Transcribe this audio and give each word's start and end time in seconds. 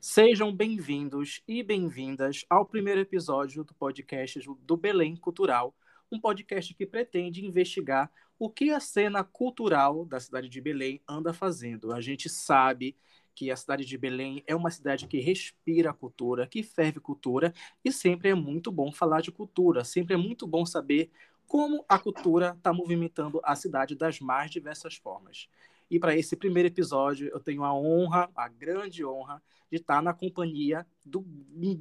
Sejam 0.00 0.54
bem-vindos 0.54 1.42
e 1.46 1.60
bem-vindas 1.60 2.44
ao 2.48 2.64
primeiro 2.64 3.00
episódio 3.00 3.64
do 3.64 3.74
podcast 3.74 4.40
do 4.62 4.76
Belém 4.76 5.16
Cultural, 5.16 5.74
um 6.10 6.20
podcast 6.20 6.72
que 6.72 6.86
pretende 6.86 7.44
investigar 7.44 8.08
o 8.38 8.48
que 8.48 8.70
a 8.70 8.78
cena 8.78 9.24
cultural 9.24 10.04
da 10.04 10.20
cidade 10.20 10.48
de 10.48 10.60
Belém 10.60 11.02
anda 11.08 11.32
fazendo. 11.32 11.92
A 11.92 12.00
gente 12.00 12.28
sabe 12.28 12.96
que 13.34 13.50
a 13.50 13.56
cidade 13.56 13.84
de 13.84 13.98
Belém 13.98 14.40
é 14.46 14.54
uma 14.54 14.70
cidade 14.70 15.08
que 15.08 15.18
respira 15.18 15.92
cultura, 15.92 16.46
que 16.46 16.62
ferve 16.62 17.00
cultura, 17.00 17.52
e 17.84 17.90
sempre 17.90 18.28
é 18.28 18.34
muito 18.36 18.70
bom 18.70 18.92
falar 18.92 19.20
de 19.20 19.32
cultura, 19.32 19.82
sempre 19.82 20.14
é 20.14 20.16
muito 20.16 20.46
bom 20.46 20.64
saber 20.64 21.10
como 21.44 21.84
a 21.88 21.98
cultura 21.98 22.54
está 22.56 22.72
movimentando 22.72 23.40
a 23.42 23.56
cidade 23.56 23.96
das 23.96 24.20
mais 24.20 24.48
diversas 24.48 24.94
formas. 24.94 25.48
E 25.90 25.98
para 25.98 26.16
esse 26.16 26.36
primeiro 26.36 26.68
episódio, 26.68 27.28
eu 27.32 27.40
tenho 27.40 27.64
a 27.64 27.74
honra, 27.74 28.28
a 28.34 28.48
grande 28.48 29.04
honra, 29.04 29.42
de 29.70 29.76
estar 29.76 30.02
na 30.02 30.12
companhia 30.12 30.86
do 31.04 31.24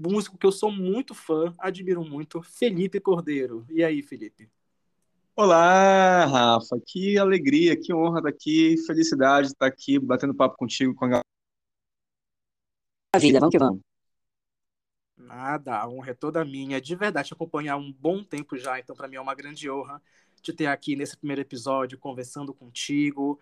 músico 0.10 0.38
que 0.38 0.46
eu 0.46 0.52
sou 0.52 0.72
muito 0.72 1.14
fã, 1.14 1.54
admiro 1.58 2.04
muito, 2.04 2.42
Felipe 2.42 3.00
Cordeiro. 3.00 3.66
E 3.70 3.84
aí, 3.84 4.02
Felipe? 4.02 4.50
Olá, 5.36 6.26
Rafa. 6.26 6.80
Que 6.86 7.18
alegria, 7.18 7.80
que 7.80 7.94
honra 7.94 8.20
estar 8.20 8.30
aqui, 8.30 8.76
felicidade 8.86 9.48
de 9.48 9.54
estar 9.54 9.68
aqui 9.68 10.00
batendo 10.00 10.34
papo 10.34 10.58
contigo 10.58 10.96
com 10.96 11.06
a 11.06 11.08
galera. 11.10 11.26
Maravilha, 13.14 13.40
vamos 13.40 13.52
que 13.52 13.60
vamos. 13.60 13.82
Nada, 15.16 15.78
a 15.78 15.88
honra 15.88 16.12
é 16.12 16.14
toda 16.14 16.46
minha. 16.46 16.80
De 16.80 16.96
verdade, 16.96 17.30
te 17.30 17.34
acompanhar 17.34 17.74
há 17.74 17.78
um 17.78 17.92
bom 17.92 18.24
tempo 18.24 18.58
já, 18.58 18.80
então 18.80 18.96
para 18.96 19.08
mim 19.08 19.16
é 19.16 19.22
uma 19.22 19.36
grande 19.36 19.70
honra 19.70 20.02
te 20.42 20.54
ter 20.54 20.68
aqui 20.68 20.96
nesse 20.96 21.18
primeiro 21.18 21.42
episódio, 21.42 21.98
conversando 21.98 22.54
contigo. 22.54 23.40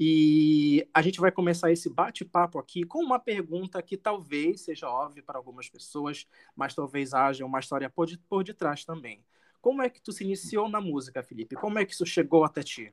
E 0.00 0.88
a 0.94 1.02
gente 1.02 1.18
vai 1.18 1.32
começar 1.32 1.72
esse 1.72 1.90
bate-papo 1.90 2.58
aqui 2.58 2.84
com 2.84 3.02
uma 3.02 3.18
pergunta 3.18 3.82
que 3.82 3.96
talvez 3.96 4.60
seja 4.60 4.88
óbvia 4.88 5.24
para 5.24 5.38
algumas 5.38 5.68
pessoas, 5.68 6.24
mas 6.54 6.72
talvez 6.72 7.12
haja 7.12 7.44
uma 7.44 7.58
história 7.58 7.90
por, 7.90 8.08
por 8.28 8.44
detrás 8.44 8.84
também. 8.84 9.24
Como 9.60 9.82
é 9.82 9.90
que 9.90 10.00
tu 10.00 10.12
se 10.12 10.22
iniciou 10.22 10.68
na 10.68 10.80
música, 10.80 11.20
Felipe? 11.22 11.56
Como 11.56 11.80
é 11.80 11.84
que 11.84 11.92
isso 11.92 12.06
chegou 12.06 12.44
até 12.44 12.62
ti? 12.62 12.92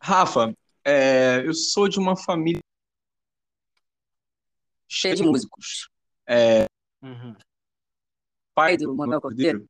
Rafa, 0.00 0.54
é, 0.84 1.42
eu 1.44 1.52
sou 1.52 1.88
de 1.88 1.98
uma 1.98 2.16
família 2.16 2.60
cheia 4.88 5.16
de 5.16 5.24
músicos. 5.24 5.90
É, 6.26 6.66
Uhum. 7.02 7.36
pai 8.54 8.78
do 8.78 8.94
Manuel 8.94 9.20
Cordeiro, 9.20 9.68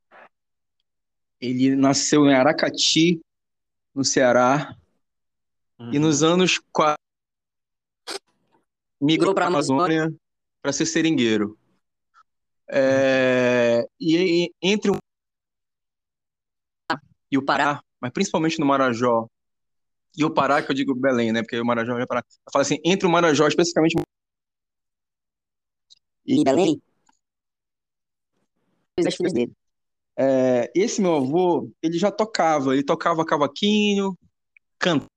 ele 1.41 1.75
nasceu 1.75 2.25
em 2.25 2.33
Aracati, 2.33 3.19
no 3.93 4.05
Ceará, 4.05 4.73
e 5.79 5.99
nos 5.99 6.23
anos 6.23 6.59
40 6.71 6.95
migrou 9.01 9.33
para 9.33 9.45
a 9.45 9.47
Amazônia 9.47 10.13
para 10.61 10.73
ser 10.73 10.85
seringueiro. 10.85 11.57
É, 12.67 13.85
e 13.99 14.17
aí, 14.17 14.53
entre 14.61 14.91
o 14.91 14.95
e 17.31 17.37
o 17.37 17.43
Pará, 17.43 17.83
mas 17.99 18.11
principalmente 18.11 18.59
no 18.59 18.65
Marajó, 18.65 19.27
e 20.17 20.23
o 20.23 20.33
Pará, 20.33 20.61
que 20.63 20.71
eu 20.71 20.75
digo 20.75 20.95
Belém, 20.95 21.31
né? 21.31 21.41
Porque 21.41 21.59
o 21.59 21.65
Marajó 21.65 21.97
é 21.97 22.05
Pará. 22.05 22.23
Eu 22.29 22.51
falo 22.51 22.61
assim, 22.61 22.77
entre 22.85 23.05
o 23.05 23.11
Marajó, 23.11 23.47
especificamente. 23.47 23.95
E 26.25 26.43
Belém? 26.43 26.81
Os 28.97 29.15
filhos 29.15 29.33
dele. 29.33 29.51
É, 30.17 30.71
esse 30.73 31.01
meu 31.01 31.15
avô, 31.15 31.69
ele 31.83 31.97
já 31.97 32.09
tocava, 32.09 32.73
ele 32.73 32.83
tocava 32.83 33.25
cavaquinho, 33.25 34.17
cantava, 34.79 35.09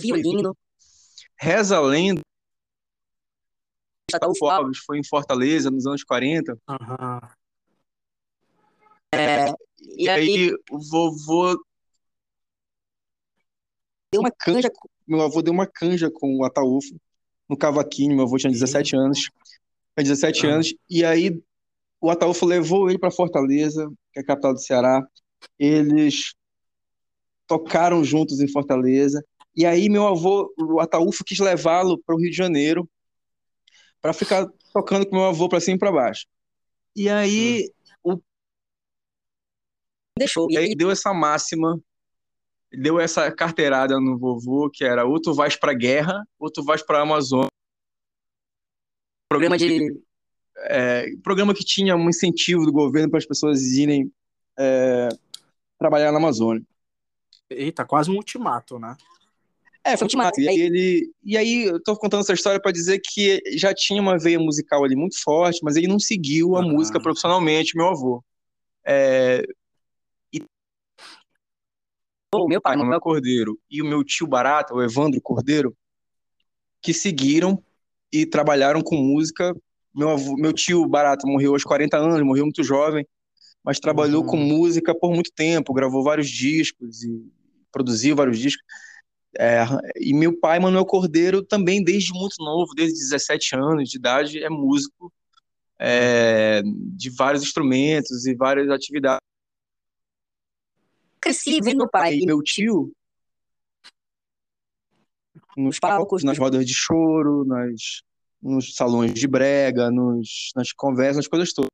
Violino, 0.00 0.56
reza 1.38 1.76
a 1.76 1.80
lenda, 1.80 2.20
Ataúfo 4.12 4.46
Alves, 4.46 4.78
foi 4.78 4.98
em 4.98 5.04
Fortaleza 5.04 5.70
nos 5.70 5.86
anos 5.86 6.04
40. 6.04 6.58
Aham. 6.68 7.20
E 9.96 10.08
aí 10.08 10.52
o 10.70 10.78
vovô 10.90 11.54
deu 14.12 14.20
uma 14.20 14.30
canja, 14.30 14.70
meu 15.06 15.20
avô 15.22 15.40
deu 15.42 15.52
uma 15.52 15.66
canja 15.66 16.10
com 16.10 16.36
o 16.38 16.44
Ataúfo 16.44 16.94
no 17.48 17.56
cavaquinho, 17.56 18.14
meu 18.16 18.24
avô 18.24 18.36
tinha 18.36 18.50
17 18.52 18.96
anos, 18.96 19.20
tinha 19.20 20.04
17 20.04 20.46
Ah. 20.46 20.54
anos, 20.54 20.74
e 20.88 21.04
aí 21.04 21.42
o 22.00 22.10
Ataúfo 22.10 22.44
levou 22.44 22.88
ele 22.88 22.98
para 22.98 23.10
Fortaleza, 23.10 23.88
que 24.12 24.18
é 24.18 24.22
a 24.22 24.26
capital 24.26 24.52
do 24.52 24.60
Ceará, 24.60 25.06
eles 25.58 26.34
tocaram 27.46 28.02
juntos 28.04 28.40
em 28.40 28.48
Fortaleza, 28.48 29.24
e 29.56 29.64
aí 29.64 29.88
meu 29.88 30.06
avô, 30.06 30.52
o 30.58 30.80
Ataúfo 30.80 31.24
quis 31.24 31.38
levá-lo 31.38 31.98
para 32.04 32.14
o 32.14 32.18
Rio 32.18 32.30
de 32.30 32.36
Janeiro 32.36 32.88
para 34.00 34.12
ficar 34.12 34.46
tocando 34.72 35.06
com 35.06 35.16
meu 35.16 35.24
avô 35.24 35.48
para 35.48 35.60
cima 35.60 35.76
e 35.76 35.78
para 35.78 35.92
baixo. 35.92 36.26
E 36.94 37.08
aí 37.08 37.70
deixou. 40.18 40.48
E 40.50 40.54
E 40.54 40.58
aí 40.58 40.74
deu 40.74 40.90
essa 40.90 41.12
máxima, 41.12 41.80
deu 42.72 43.00
essa 43.00 43.30
carteirada 43.32 43.98
no 44.00 44.18
vovô, 44.18 44.70
que 44.70 44.84
era 44.84 45.04
ou 45.04 45.20
tu 45.20 45.34
vais 45.34 45.56
pra 45.56 45.72
guerra, 45.72 46.22
ou 46.38 46.50
tu 46.50 46.62
vais 46.62 46.82
pra 46.82 47.02
Amazônia. 47.02 47.48
programa 49.28 49.58
de 49.58 50.02
É, 50.66 51.06
programa 51.22 51.52
que 51.54 51.64
tinha 51.64 51.96
um 51.96 52.08
incentivo 52.08 52.64
do 52.64 52.72
governo 52.72 53.10
para 53.10 53.18
as 53.18 53.26
pessoas 53.26 53.60
irem 53.72 54.12
é, 54.56 55.08
trabalhar 55.78 56.12
na 56.12 56.18
Amazônia. 56.18 56.62
Eita, 57.50 57.84
quase 57.84 58.10
um 58.10 58.14
ultimato, 58.14 58.78
né? 58.78 58.96
É, 59.86 59.96
foi 59.96 60.06
Ultimato. 60.06 60.40
E 60.40 60.48
aí 60.48 60.58
ele, 60.60 61.12
e 61.22 61.36
aí 61.36 61.64
eu 61.64 61.82
tô 61.82 61.94
contando 61.96 62.20
essa 62.22 62.32
história 62.32 62.60
para 62.60 62.72
dizer 62.72 63.00
que 63.04 63.40
já 63.56 63.74
tinha 63.74 64.00
uma 64.00 64.18
veia 64.18 64.38
musical 64.38 64.82
ali 64.82 64.96
muito 64.96 65.22
forte, 65.22 65.60
mas 65.62 65.76
ele 65.76 65.86
não 65.86 65.98
seguiu 65.98 66.56
a 66.56 66.60
Ah. 66.60 66.62
música 66.62 66.98
profissionalmente, 67.00 67.76
meu 67.76 67.88
avô. 67.88 68.24
É, 68.86 69.44
o 72.34 72.48
meu 72.48 72.60
pai, 72.60 72.76
Manuel 72.76 73.00
Cordeiro, 73.00 73.58
e 73.70 73.80
o 73.80 73.84
meu 73.84 74.02
tio 74.02 74.26
Barata, 74.26 74.74
o 74.74 74.82
Evandro 74.82 75.20
Cordeiro, 75.20 75.76
que 76.82 76.92
seguiram 76.92 77.62
e 78.12 78.26
trabalharam 78.26 78.82
com 78.82 78.96
música. 78.96 79.54
Meu, 79.94 80.10
avô- 80.10 80.34
meu 80.36 80.52
tio 80.52 80.86
Barata 80.88 81.26
morreu 81.26 81.52
aos 81.52 81.62
40 81.62 81.96
anos, 81.96 82.20
morreu 82.22 82.44
muito 82.44 82.62
jovem, 82.64 83.06
mas 83.62 83.78
trabalhou 83.78 84.22
Uhum. 84.22 84.28
com 84.28 84.36
música 84.36 84.94
por 84.98 85.12
muito 85.12 85.30
tempo, 85.32 85.72
gravou 85.72 86.02
vários 86.02 86.28
discos 86.28 87.04
e 87.04 87.24
produziu 87.70 88.16
vários 88.16 88.38
discos. 88.38 88.64
É, 89.38 89.64
e 89.96 90.14
meu 90.14 90.38
pai, 90.38 90.58
Manuel 90.58 90.86
Cordeiro, 90.86 91.42
também 91.42 91.82
desde 91.82 92.12
muito 92.12 92.36
novo, 92.38 92.74
desde 92.74 92.98
17 92.98 93.56
anos 93.56 93.90
de 93.90 93.98
idade, 93.98 94.42
é 94.42 94.48
músico 94.48 95.12
é, 95.78 96.62
de 96.64 97.10
vários 97.10 97.42
instrumentos 97.42 98.26
e 98.26 98.34
várias 98.34 98.70
atividades. 98.70 99.20
cresci 101.20 101.60
vendo 101.60 101.78
meu 101.78 101.90
pai 101.90 102.14
E 102.16 102.26
meu 102.26 102.42
tio, 102.42 102.92
nos 105.56 105.78
palcos, 105.78 106.24
nas 106.24 106.38
rodas 106.38 106.64
de 106.66 106.74
choro, 106.74 107.44
nas, 107.44 108.02
nos 108.42 108.74
salões 108.74 109.14
de 109.14 109.26
brega, 109.26 109.90
nos, 109.90 110.50
nas 110.54 110.72
conversas, 110.72 111.16
nas 111.16 111.28
coisas 111.28 111.52
todas. 111.52 111.68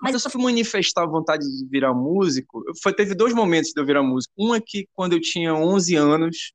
Mas 0.00 0.14
eu 0.14 0.20
só 0.20 0.28
fui 0.30 0.42
manifestar 0.42 1.04
a 1.04 1.06
vontade 1.06 1.44
de 1.44 1.66
virar 1.68 1.94
músico. 1.94 2.62
Foi, 2.82 2.92
teve 2.92 3.14
dois 3.14 3.32
momentos 3.34 3.70
de 3.72 3.80
eu 3.80 3.86
virar 3.86 4.02
músico. 4.02 4.32
Um 4.38 4.54
é 4.54 4.60
que 4.60 4.88
quando 4.92 5.12
eu 5.14 5.20
tinha 5.20 5.54
11 5.54 5.94
anos, 5.94 6.52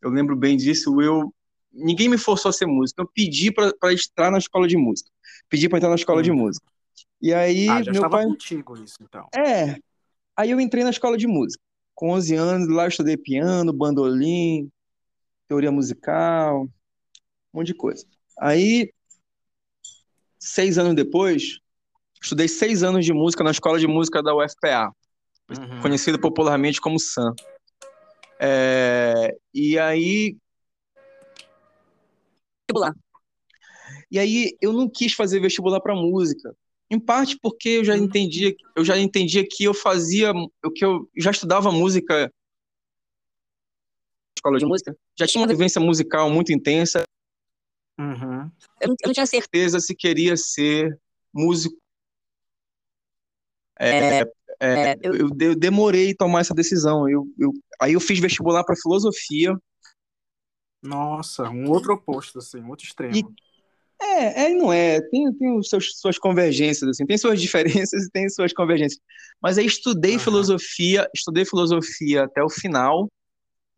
eu 0.00 0.10
lembro 0.10 0.36
bem 0.36 0.56
disso, 0.56 1.00
eu 1.00 1.32
ninguém 1.72 2.08
me 2.08 2.18
forçou 2.18 2.50
a 2.50 2.52
ser 2.52 2.66
músico. 2.66 3.00
Eu 3.00 3.08
pedi 3.12 3.50
para 3.50 3.72
entrar 3.92 4.30
na 4.30 4.38
escola 4.38 4.68
de 4.68 4.76
música. 4.76 5.10
Pedi 5.48 5.68
para 5.68 5.78
entrar 5.78 5.88
na 5.90 5.96
escola 5.96 6.20
Hum. 6.20 6.24
de 6.24 6.32
música. 6.32 6.66
E 7.20 7.32
aí, 7.32 7.68
Ah, 7.68 7.82
já 7.82 7.92
meu 7.92 8.00
estava 8.02 8.18
pai 8.18 8.26
contigo 8.26 8.76
isso, 8.76 8.96
então. 9.02 9.28
é. 9.34 9.76
Aí 10.36 10.50
eu 10.50 10.60
entrei 10.60 10.82
na 10.84 10.90
escola 10.90 11.16
de 11.16 11.26
música. 11.26 11.62
Com 11.94 12.10
11 12.10 12.34
anos, 12.34 12.68
lá 12.68 12.84
eu 12.84 12.88
estudei 12.88 13.16
piano, 13.16 13.72
bandolim, 13.72 14.70
teoria 15.46 15.70
musical, 15.70 16.62
um 16.64 16.68
monte 17.52 17.68
de 17.68 17.74
coisa. 17.74 18.04
Aí, 18.40 18.92
seis 20.38 20.78
anos 20.78 20.94
depois, 20.94 21.58
estudei 22.22 22.48
seis 22.48 22.82
anos 22.82 23.04
de 23.04 23.12
música 23.12 23.42
na 23.42 23.50
escola 23.50 23.78
de 23.78 23.86
música 23.86 24.22
da 24.22 24.34
UFPA, 24.34 24.92
Uhum. 25.50 25.80
conhecida 25.82 26.18
popularmente 26.18 26.80
como 26.80 26.98
SAM. 26.98 27.34
É, 28.40 29.36
e 29.52 29.78
aí, 29.78 30.36
vestibular. 32.68 32.94
e 34.10 34.18
aí 34.18 34.56
eu 34.60 34.72
não 34.72 34.88
quis 34.88 35.12
fazer 35.12 35.40
vestibular 35.40 35.80
para 35.80 35.94
música. 35.94 36.54
Em 36.90 36.98
parte 36.98 37.38
porque 37.40 37.68
eu 37.70 37.84
já 37.84 37.94
Hum. 37.94 38.04
entendia, 38.04 38.54
eu 38.76 38.84
já 38.84 38.98
entendia 38.98 39.46
que 39.48 39.64
eu 39.64 39.74
fazia, 39.74 40.32
o 40.64 40.70
que 40.70 40.84
eu 40.84 41.08
já 41.16 41.30
estudava 41.30 41.70
música 41.72 42.30
escola 44.36 44.58
de 44.58 44.64
De 44.64 44.68
música, 44.68 44.90
música. 44.90 45.04
já 45.18 45.26
tinha 45.26 45.40
uma 45.42 45.48
vivência 45.48 45.80
musical 45.80 46.30
muito 46.30 46.52
intensa, 46.52 47.02
Uhum. 47.98 48.50
Eu 48.80 48.88
não, 48.88 48.96
eu 49.02 49.06
não 49.08 49.12
tinha 49.12 49.26
certeza 49.26 49.78
se 49.78 49.94
queria 49.94 50.34
ser 50.36 50.98
músico. 51.32 51.76
É, 53.82 54.20
é, 54.60 54.98
eu- 55.02 55.14
eu, 55.16 55.30
de- 55.30 55.44
eu 55.46 55.54
demorei 55.56 56.12
a 56.12 56.16
tomar 56.16 56.40
essa 56.40 56.54
decisão. 56.54 57.08
Eu, 57.08 57.26
eu- 57.38 57.52
aí 57.80 57.94
eu 57.94 58.00
fiz 58.00 58.18
vestibular 58.20 58.62
para 58.64 58.76
filosofia 58.76 59.56
Nossa, 60.82 61.48
um 61.48 61.68
outro 61.70 61.94
oposto, 61.94 62.38
assim, 62.38 62.60
um 62.60 62.68
outro 62.70 62.84
extremo. 62.86 63.14
E- 63.16 63.24
É, 64.04 64.44
é 64.44 64.50
e 64.50 64.54
não 64.56 64.72
é. 64.72 65.00
Tem, 65.00 65.32
tem 65.34 65.56
os 65.56 65.68
seus, 65.68 65.96
suas 66.00 66.18
convergências, 66.18 66.90
assim, 66.90 67.06
tem 67.06 67.16
suas 67.16 67.40
diferenças 67.86 68.04
e 68.04 68.10
tem 68.10 68.28
suas 68.28 68.52
convergências. 68.52 69.00
Mas 69.40 69.58
aí 69.58 69.66
estudei 69.66 70.14
Aham. 70.14 70.24
filosofia, 70.24 71.08
estudei 71.14 71.44
filosofia 71.44 72.24
até 72.24 72.42
o 72.42 72.50
final, 72.50 73.08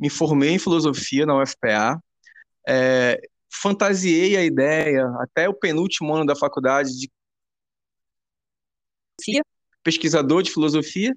me 0.01 0.09
formei 0.09 0.51
em 0.51 0.59
filosofia 0.59 1.27
na 1.27 1.37
UFPA, 1.43 1.99
é, 2.67 3.21
fantasiei 3.53 4.37
a 4.37 4.43
ideia 4.45 5.07
até 5.21 5.47
o 5.49 5.55
penúltimo 5.55 6.15
ano 6.15 6.25
da 6.27 6.35
faculdade 6.35 6.91
de. 6.99 7.11
Pesquisador 9.85 10.43
de 10.43 10.51
filosofia 10.51 11.15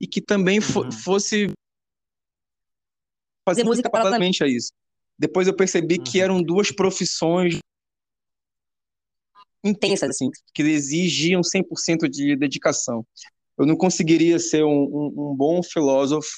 e 0.00 0.06
que 0.06 0.20
também 0.20 0.60
fo- 0.60 0.82
Uhum. 0.84 0.90
fosse 0.92 1.52
fazer 3.48 3.62
música 3.62 3.88
paralelamente 3.88 4.42
a 4.42 4.48
isso. 4.48 4.72
Depois 5.18 5.46
eu 5.46 5.54
percebi 5.54 5.98
que 5.98 6.18
Uhum. 6.18 6.24
eram 6.24 6.42
duas 6.42 6.70
profissões 6.72 7.58
Intensas, 9.64 10.10
assim. 10.10 10.30
que 10.54 10.62
exigiam 10.62 11.42
100% 11.42 12.08
de 12.08 12.36
dedicação. 12.36 13.04
Eu 13.58 13.66
não 13.66 13.76
conseguiria 13.76 14.38
ser 14.38 14.64
um, 14.64 14.70
um- 14.84 15.30
um 15.32 15.34
bom 15.36 15.62
filósofo 15.62 16.28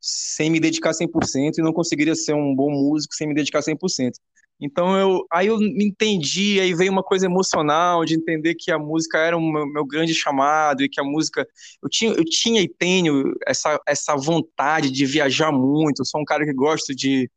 sem 0.00 0.50
me 0.50 0.58
dedicar 0.60 0.92
100% 0.92 1.58
e 1.58 1.62
não 1.62 1.72
conseguiria 1.72 2.14
ser 2.14 2.34
um 2.34 2.54
bom 2.54 2.70
músico 2.70 3.14
sem 3.14 3.28
me 3.28 3.34
dedicar 3.34 3.62
100%. 3.62 4.18
Então 4.62 4.96
eu, 4.96 5.26
aí 5.30 5.48
eu 5.48 5.58
me 5.58 5.84
entendi, 5.84 6.60
aí 6.60 6.72
veio 6.72 6.92
uma 6.92 7.02
coisa 7.02 7.26
emocional 7.26 8.04
de 8.04 8.14
entender 8.14 8.54
que 8.54 8.70
a 8.70 8.78
música 8.78 9.18
era 9.18 9.36
o 9.36 9.40
meu, 9.40 9.66
meu 9.66 9.84
grande 9.84 10.14
chamado 10.14 10.84
e 10.84 10.88
que 10.88 11.00
a 11.00 11.04
música 11.04 11.44
eu 11.82 11.88
tinha, 11.88 12.12
eu 12.12 12.24
tinha 12.24 12.60
e 12.62 12.68
tenho 12.68 13.34
essa, 13.44 13.80
essa 13.86 14.14
vontade 14.16 14.90
de 14.92 15.04
viajar 15.04 15.50
muito. 15.50 16.02
Eu 16.02 16.04
sou 16.06 16.20
um 16.20 16.24
cara 16.24 16.44
que 16.44 16.52
gosto 16.52 16.94
de 16.94 17.28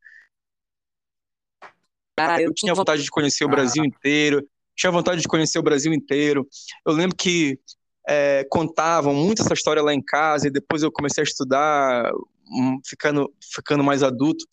Ah, 2.18 2.40
eu 2.40 2.50
eu 2.50 2.54
tinha 2.54 2.76
vontade 2.76 3.02
de 3.04 3.10
conhecer 3.10 3.44
o 3.44 3.50
Brasil 3.50 3.84
inteiro, 3.84 4.48
tinha 4.76 4.92
vontade 4.92 5.20
de 5.22 5.28
conhecer 5.28 5.58
o 5.58 5.64
Brasil 5.64 5.92
inteiro. 5.94 6.48
Eu 6.86 6.94
lembro 6.94 7.16
que 7.16 7.60
é, 8.08 8.46
contavam 8.52 9.16
muito 9.16 9.42
essa 9.42 9.54
história 9.54 9.82
lá 9.82 9.94
em 9.94 10.02
casa 10.02 10.48
e 10.48 10.52
depois 10.52 10.84
eu 10.84 10.92
comecei 10.92 11.24
a 11.24 11.26
estudar, 11.26 12.12
hum, 12.52 12.80
ficando, 12.86 13.34
ficando 13.54 13.84
mais 13.84 14.04
adulto, 14.04 14.46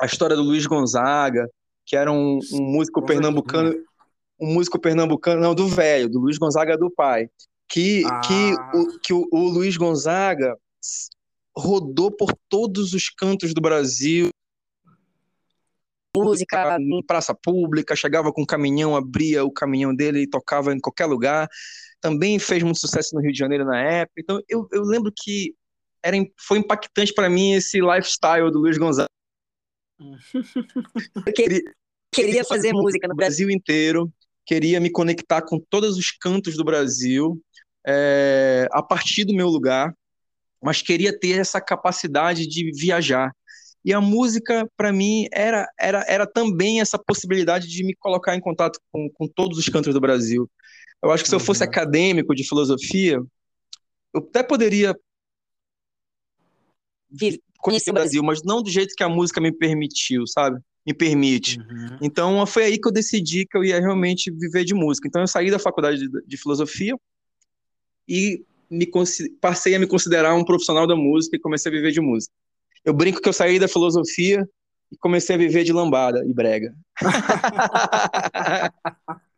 a 0.00 0.06
história 0.06 0.36
do 0.36 0.42
Luiz 0.42 0.64
Gonzaga, 0.64 1.48
que 1.88 1.96
era 1.96 2.12
um, 2.12 2.38
um 2.52 2.60
músico 2.60 3.02
pernambucano, 3.02 3.74
um 4.38 4.52
músico 4.52 4.78
pernambucano, 4.78 5.40
não, 5.40 5.54
do 5.54 5.66
velho, 5.66 6.06
do 6.06 6.20
Luiz 6.20 6.36
Gonzaga 6.36 6.76
do 6.76 6.90
pai, 6.90 7.30
que, 7.66 8.04
Ah. 8.04 8.20
que, 8.20 8.52
o, 8.76 9.00
que 9.00 9.12
o, 9.14 9.26
o 9.32 9.48
Luiz 9.48 9.74
Gonzaga 9.78 10.54
rodou 11.56 12.10
por 12.14 12.30
todos 12.46 12.92
os 12.92 13.08
cantos 13.08 13.54
do 13.54 13.62
Brasil, 13.62 14.28
música, 16.14 16.76
em 16.78 17.02
praça 17.02 17.34
pública, 17.34 17.96
chegava 17.96 18.30
com 18.32 18.42
um 18.42 18.46
caminhão, 18.46 18.94
abria 18.94 19.42
o 19.42 19.50
caminhão 19.50 19.94
dele 19.94 20.22
e 20.22 20.28
tocava 20.28 20.74
em 20.74 20.80
qualquer 20.80 21.06
lugar. 21.06 21.48
Também 22.02 22.38
fez 22.38 22.62
muito 22.62 22.80
sucesso 22.80 23.14
no 23.14 23.22
Rio 23.22 23.32
de 23.32 23.38
Janeiro 23.38 23.64
na 23.64 23.80
época. 23.80 24.20
Então 24.20 24.40
eu, 24.46 24.68
eu 24.72 24.82
lembro 24.82 25.10
que 25.16 25.54
era, 26.02 26.16
foi 26.36 26.58
impactante 26.58 27.14
para 27.14 27.30
mim 27.30 27.54
esse 27.54 27.80
lifestyle 27.80 28.50
do 28.50 28.58
Luiz 28.58 28.76
Gonzaga. 28.76 29.08
Porque 31.24 31.64
queria 32.12 32.44
fazer 32.44 32.72
música 32.72 33.08
no 33.08 33.14
Brasil. 33.14 33.50
Inteiro, 33.50 34.12
queria 34.46 34.80
me 34.80 34.90
conectar 34.90 35.42
com 35.42 35.58
todos 35.58 35.96
os 35.96 36.10
cantos 36.10 36.56
do 36.56 36.64
Brasil, 36.64 37.40
é, 37.86 38.66
a 38.72 38.82
partir 38.82 39.24
do 39.24 39.34
meu 39.34 39.48
lugar, 39.48 39.94
mas 40.62 40.82
queria 40.82 41.16
ter 41.16 41.38
essa 41.38 41.60
capacidade 41.60 42.46
de 42.46 42.70
viajar. 42.72 43.32
E 43.84 43.92
a 43.92 44.00
música, 44.00 44.68
para 44.76 44.92
mim, 44.92 45.26
era, 45.32 45.66
era, 45.78 46.04
era 46.08 46.26
também 46.26 46.80
essa 46.80 46.98
possibilidade 46.98 47.68
de 47.68 47.84
me 47.84 47.94
colocar 47.94 48.34
em 48.34 48.40
contato 48.40 48.78
com, 48.90 49.08
com 49.10 49.28
todos 49.28 49.56
os 49.58 49.68
cantos 49.68 49.94
do 49.94 50.00
Brasil. 50.00 50.50
Eu 51.02 51.12
acho 51.12 51.22
que 51.22 51.28
se 51.28 51.34
eu 51.34 51.40
fosse 51.40 51.62
Uhum. 51.62 51.68
acadêmico 51.70 52.34
de 52.34 52.46
filosofia, 52.46 53.22
eu 54.12 54.20
até 54.20 54.42
poderia 54.42 54.94
conhecer 57.58 57.90
o 57.90 57.94
Brasil, 57.94 58.22
mas 58.22 58.42
não 58.42 58.62
do 58.62 58.70
jeito 58.70 58.94
que 58.96 59.02
a 59.02 59.08
música 59.08 59.40
me 59.40 59.52
permitiu, 59.52 60.26
sabe? 60.26 60.60
Me 60.86 60.94
permite. 60.94 61.58
Uhum. 61.58 61.98
Então 62.00 62.46
foi 62.46 62.64
aí 62.64 62.78
que 62.78 62.88
eu 62.88 62.92
decidi 62.92 63.46
que 63.46 63.56
eu 63.56 63.64
ia 63.64 63.80
realmente 63.80 64.30
viver 64.30 64.64
de 64.64 64.74
música. 64.74 65.06
Então 65.06 65.20
eu 65.20 65.26
saí 65.26 65.50
da 65.50 65.58
faculdade 65.58 65.98
de, 65.98 66.08
de 66.26 66.36
filosofia 66.36 66.94
e 68.08 68.42
me 68.70 68.88
passei 69.40 69.74
a 69.74 69.78
me 69.78 69.86
considerar 69.86 70.34
um 70.34 70.44
profissional 70.44 70.86
da 70.86 70.96
música 70.96 71.36
e 71.36 71.40
comecei 71.40 71.70
a 71.70 71.74
viver 71.74 71.90
de 71.90 72.00
música. 72.00 72.32
Eu 72.84 72.94
brinco 72.94 73.20
que 73.20 73.28
eu 73.28 73.32
saí 73.32 73.58
da 73.58 73.68
filosofia 73.68 74.48
e 74.90 74.96
comecei 74.96 75.34
a 75.34 75.38
viver 75.38 75.64
de 75.64 75.72
lambada 75.72 76.24
e 76.24 76.32
brega. 76.32 76.74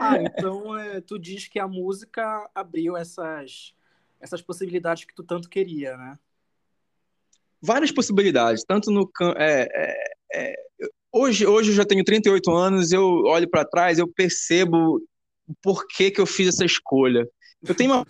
Ah, 0.00 0.20
então 0.20 0.76
é, 0.76 1.00
tu 1.00 1.18
diz 1.18 1.46
que 1.46 1.58
a 1.58 1.68
música 1.68 2.50
abriu 2.54 2.96
essas, 2.96 3.74
essas 4.20 4.42
possibilidades 4.42 5.04
que 5.04 5.14
tu 5.14 5.22
tanto 5.22 5.48
queria, 5.48 5.96
né? 5.96 6.18
Várias 7.64 7.90
possibilidades, 7.90 8.64
tanto 8.64 8.90
no 8.90 9.10
é, 9.36 9.68
é, 9.72 9.96
é, 10.34 10.54
hoje 11.10 11.46
hoje 11.46 11.70
eu 11.70 11.74
já 11.74 11.84
tenho 11.84 12.04
38 12.04 12.50
anos, 12.50 12.92
eu 12.92 13.02
olho 13.24 13.48
para 13.48 13.64
trás, 13.64 13.98
eu 13.98 14.06
percebo 14.06 15.00
o 15.48 15.54
porquê 15.62 16.10
que 16.10 16.20
eu 16.20 16.26
fiz 16.26 16.48
essa 16.48 16.64
escolha. 16.64 17.26
Eu 17.66 17.74
tenho 17.74 17.92
uma 17.92 18.06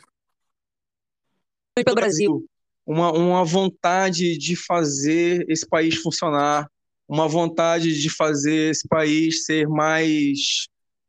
pelo 1.82 1.96
Brasil. 1.96 2.44
uma, 2.86 3.12
uma 3.12 3.44
vontade 3.44 4.38
de 4.38 4.56
fazer 4.56 5.44
esse 5.48 5.66
país 5.66 5.96
funcionar, 5.96 6.68
uma 7.08 7.28
vontade 7.28 8.00
de 8.00 8.10
fazer 8.10 8.70
esse 8.70 8.86
país 8.88 9.44
ser 9.44 9.68
mais. 9.68 10.66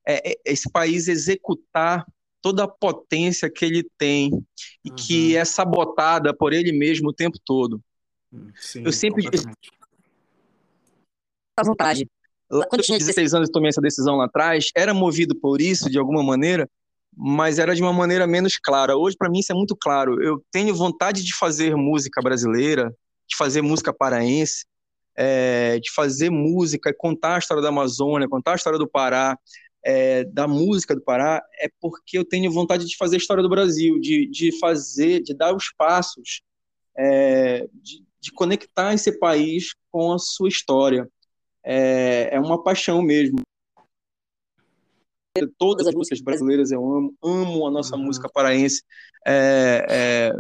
é, 0.08 0.32
é, 0.32 0.36
esse 0.46 0.70
país 0.72 1.08
executar 1.08 2.06
toda 2.42 2.64
a 2.64 2.68
potência 2.68 3.50
que 3.50 3.66
ele 3.66 3.84
tem 3.98 4.30
e 4.84 4.92
que 4.92 5.34
Uhum. 5.34 5.42
é 5.42 5.46
sabotada 5.46 6.32
por 6.32 6.54
ele 6.54 6.72
mesmo 6.72 7.10
o 7.10 7.14
tempo 7.14 7.40
todo. 7.44 7.82
Sim, 8.56 8.84
Eu 8.86 8.92
sempre- 8.92 9.28
à 11.58 11.64
vontade. 11.64 12.08
Quando 12.48 12.64
eu 12.64 12.70
tinha 12.70 12.98
tinha 12.98 13.00
16 13.00 13.34
anos, 13.34 13.50
eu 13.50 13.54
tomei 13.54 13.70
essa 13.70 13.82
decisão 13.82 14.18
lá 14.18 14.26
atrás, 14.26 14.70
era 14.76 14.94
movido 14.94 15.36
por 15.36 15.62
isso, 15.62 15.90
de 15.90 15.98
alguma 15.98 16.24
maneira, 16.24 16.70
mas 17.16 17.58
era 17.58 17.74
de 17.74 17.82
uma 17.82 17.94
maneira 17.94 18.28
menos 18.28 18.58
clara. 18.58 18.96
Hoje, 18.96 19.16
para 19.18 19.30
mim, 19.30 19.40
isso 19.40 19.52
é 19.52 19.56
muito 19.56 19.76
claro. 19.76 20.22
Eu 20.22 20.44
tenho 20.52 20.76
vontade 20.76 21.24
de 21.24 21.36
fazer 21.36 21.76
música 21.76 22.22
brasileira, 22.22 22.94
de 23.28 23.36
fazer 23.36 23.62
música 23.62 23.94
paraense, 23.94 24.66
é, 25.18 25.80
de 25.80 25.92
fazer 25.92 26.30
música 26.30 26.90
e 26.90 26.94
contar 26.94 27.36
a 27.36 27.40
história 27.40 27.64
da 27.64 27.70
Amazônia, 27.70 28.28
contar 28.28 28.52
a 28.52 28.56
história 28.56 28.78
do 28.78 28.88
Pará, 28.88 29.38
é, 29.84 30.26
da 30.26 30.48
música 30.48 30.94
do 30.94 31.02
Pará, 31.02 31.42
é 31.60 31.70
porque 31.80 32.18
eu 32.18 32.26
tenho 32.26 32.52
vontade 32.52 32.86
de 32.86 32.98
fazer 32.98 33.16
a 33.16 33.20
história 33.20 33.42
do 33.42 33.50
Brasil, 33.50 34.00
de, 34.00 34.28
de 34.28 34.60
fazer, 34.60 35.22
de 35.22 35.34
dar 35.34 35.56
os 35.56 35.72
passos, 35.78 36.42
é, 36.98 37.68
de, 37.74 38.04
de 38.26 38.32
conectar 38.32 38.92
esse 38.92 39.20
país 39.20 39.76
com 39.92 40.12
a 40.12 40.18
sua 40.18 40.50
história 40.50 41.08
é, 41.64 42.30
é 42.34 42.40
uma 42.40 42.64
paixão 42.64 43.00
mesmo. 43.04 43.38
Todas 45.60 45.86
as 45.86 45.94
músicas 45.94 46.22
brasileiras 46.22 46.72
eu 46.72 46.84
amo, 46.84 47.16
amo 47.24 47.68
a 47.68 47.72
nossa 47.72 47.96
Uhum. 47.96 48.06
música 48.06 48.28
paraense 48.28 48.82
é, 49.28 49.86
é, 49.88 50.32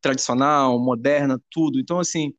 tradicional, 0.00 0.78
moderna, 0.78 1.38
tudo. 1.50 1.78
Então, 1.78 2.00
assim, 2.00 2.32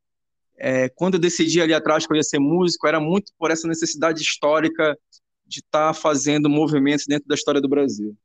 é, 0.58 0.90
quando 0.90 1.14
eu 1.14 1.20
decidi 1.20 1.62
ali 1.62 1.76
atrás 1.76 2.08
que 2.08 2.14
eu 2.14 2.18
ia 2.18 2.24
ser 2.24 2.40
músico, 2.40 2.88
era 2.88 3.00
muito 3.00 3.32
por 3.38 3.52
essa 3.52 3.68
necessidade 3.68 4.24
histórica 4.24 4.98
de 5.46 5.60
estar 5.60 5.94
fazendo 5.94 6.50
movimentos 6.50 7.06
dentro 7.06 7.28
da 7.28 7.36
história 7.36 7.62
do 7.62 7.70
Brasil. 7.70 8.18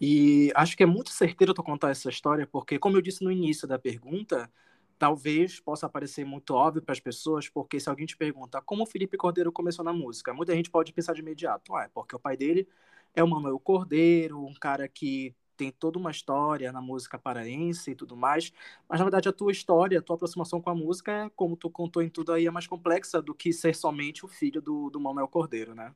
E 0.00 0.50
acho 0.54 0.74
que 0.74 0.82
é 0.82 0.86
muito 0.86 1.10
certeiro 1.10 1.52
tu 1.52 1.62
contar 1.62 1.90
essa 1.90 2.08
história, 2.08 2.46
porque, 2.46 2.78
como 2.78 2.96
eu 2.96 3.02
disse 3.02 3.22
no 3.22 3.30
início 3.30 3.68
da 3.68 3.78
pergunta, 3.78 4.50
talvez 4.98 5.60
possa 5.60 5.88
parecer 5.88 6.24
muito 6.24 6.54
óbvio 6.54 6.82
para 6.82 6.92
as 6.92 7.00
pessoas, 7.00 7.48
porque 7.48 7.78
se 7.80 7.88
alguém 7.88 8.06
te 8.06 8.16
pergunta 8.16 8.60
como 8.62 8.82
o 8.84 8.86
Felipe 8.86 9.16
Cordeiro 9.16 9.52
começou 9.52 9.84
na 9.84 9.92
música, 9.92 10.32
muita 10.34 10.54
gente 10.54 10.70
pode 10.70 10.92
pensar 10.92 11.14
de 11.14 11.20
imediato, 11.20 11.74
ah, 11.74 11.84
é 11.84 11.88
porque 11.88 12.16
o 12.16 12.18
pai 12.20 12.36
dele 12.36 12.68
é 13.14 13.22
o 13.22 13.28
Manuel 13.28 13.58
Cordeiro, 13.58 14.44
um 14.44 14.54
cara 14.54 14.88
que 14.88 15.34
tem 15.56 15.72
toda 15.72 15.98
uma 15.98 16.10
história 16.10 16.70
na 16.72 16.80
música 16.82 17.18
paraense 17.18 17.90
e 17.90 17.94
tudo 17.94 18.16
mais, 18.16 18.52
mas 18.88 18.98
na 18.98 19.04
verdade 19.04 19.28
a 19.28 19.32
tua 19.32 19.52
história, 19.52 19.98
a 19.98 20.02
tua 20.02 20.16
aproximação 20.16 20.60
com 20.60 20.70
a 20.70 20.74
música, 20.74 21.12
é, 21.12 21.30
como 21.30 21.56
tu 21.56 21.70
contou 21.70 22.02
em 22.02 22.10
tudo 22.10 22.32
aí, 22.32 22.46
é 22.46 22.50
mais 22.50 22.66
complexa 22.66 23.22
do 23.22 23.34
que 23.34 23.52
ser 23.52 23.74
somente 23.74 24.24
o 24.24 24.28
filho 24.28 24.60
do, 24.60 24.90
do 24.90 25.00
Manuel 25.00 25.28
Cordeiro, 25.28 25.74
né? 25.74 25.94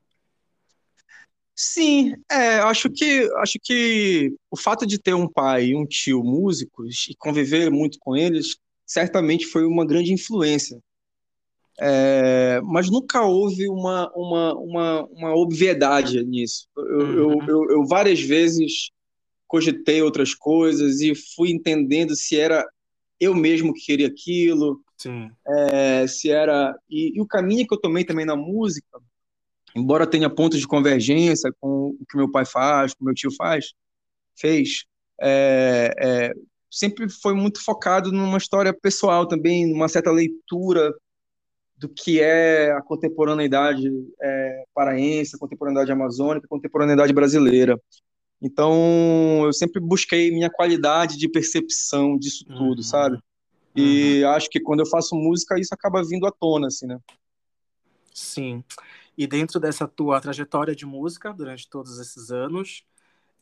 Sim, 1.54 2.14
é, 2.30 2.58
acho 2.60 2.88
que 2.90 3.28
acho 3.36 3.58
que 3.62 4.34
o 4.50 4.56
fato 4.56 4.86
de 4.86 4.98
ter 4.98 5.12
um 5.12 5.28
pai 5.28 5.66
e 5.66 5.76
um 5.76 5.84
tio 5.86 6.24
músicos 6.24 7.06
e 7.10 7.14
conviver 7.14 7.70
muito 7.70 7.98
com 8.00 8.16
eles 8.16 8.56
certamente 8.90 9.46
foi 9.46 9.64
uma 9.64 9.86
grande 9.86 10.12
influência. 10.12 10.82
É, 11.78 12.60
mas 12.62 12.90
nunca 12.90 13.22
houve 13.22 13.68
uma, 13.68 14.10
uma, 14.16 14.54
uma, 14.54 15.02
uma 15.04 15.34
obviedade 15.36 16.22
nisso. 16.24 16.66
Eu, 16.76 17.16
eu, 17.16 17.28
Uhum. 17.28 17.48
eu, 17.48 17.70
eu 17.70 17.86
várias 17.86 18.20
vezes 18.20 18.90
cogitei 19.46 20.02
outras 20.02 20.34
coisas 20.34 21.00
e 21.00 21.14
fui 21.14 21.50
entendendo 21.50 22.16
se 22.16 22.36
era 22.36 22.66
eu 23.20 23.32
mesmo 23.32 23.72
que 23.72 23.86
queria 23.86 24.08
aquilo. 24.08 24.82
É, 25.46 26.06
se 26.08 26.28
era 26.28 26.74
e, 26.90 27.16
e, 27.16 27.20
o 27.20 27.26
caminho 27.26 27.66
que 27.66 27.74
eu 27.74 27.80
tomei 27.80 28.04
também 28.04 28.26
na 28.26 28.36
música, 28.36 29.00
embora 29.74 30.06
tenha 30.06 30.28
pontos 30.28 30.58
de 30.58 30.66
convergência 30.66 31.52
com 31.60 31.96
o 31.98 32.06
que 32.10 32.16
meu 32.16 32.30
pai 32.30 32.44
faz, 32.44 32.92
com 32.92 33.04
meu 33.04 33.14
tio 33.14 33.30
faz, 33.36 33.72
fez, 34.36 34.84
é, 35.20 35.94
é, 35.98 36.32
sempre 36.70 37.08
foi 37.08 37.34
muito 37.34 37.62
focado 37.62 38.12
numa 38.12 38.38
história 38.38 38.72
pessoal 38.72 39.26
também, 39.26 39.66
numa 39.66 39.88
certa 39.88 40.10
leitura 40.10 40.94
do 41.76 41.88
que 41.88 42.20
é 42.20 42.72
a 42.72 42.82
contemporaneidade 42.82 43.88
é, 44.20 44.64
paraense, 44.74 45.34
a 45.34 45.38
contemporaneidade 45.38 45.90
amazônica, 45.90 46.46
a 46.46 46.48
contemporaneidade 46.48 47.12
brasileira. 47.12 47.80
Então, 48.40 49.42
eu 49.44 49.52
sempre 49.52 49.80
busquei 49.80 50.30
minha 50.30 50.50
qualidade 50.50 51.16
de 51.16 51.28
percepção 51.28 52.18
disso 52.18 52.44
tudo, 52.44 52.78
uhum. 52.78 52.82
sabe? 52.82 53.18
E 53.74 54.22
uhum. 54.22 54.30
acho 54.30 54.48
que 54.48 54.60
quando 54.60 54.80
eu 54.80 54.86
faço 54.86 55.14
música, 55.14 55.58
isso 55.58 55.72
acaba 55.72 56.02
vindo 56.02 56.26
à 56.26 56.30
tona, 56.30 56.68
assim, 56.68 56.86
né? 56.86 56.98
Sim. 58.14 58.62
E 59.16 59.26
dentro 59.26 59.60
dessa 59.60 59.86
tua 59.86 60.20
trajetória 60.20 60.74
de 60.74 60.84
música, 60.86 61.32
durante 61.32 61.68
todos 61.68 61.98
esses 61.98 62.30
anos, 62.30 62.84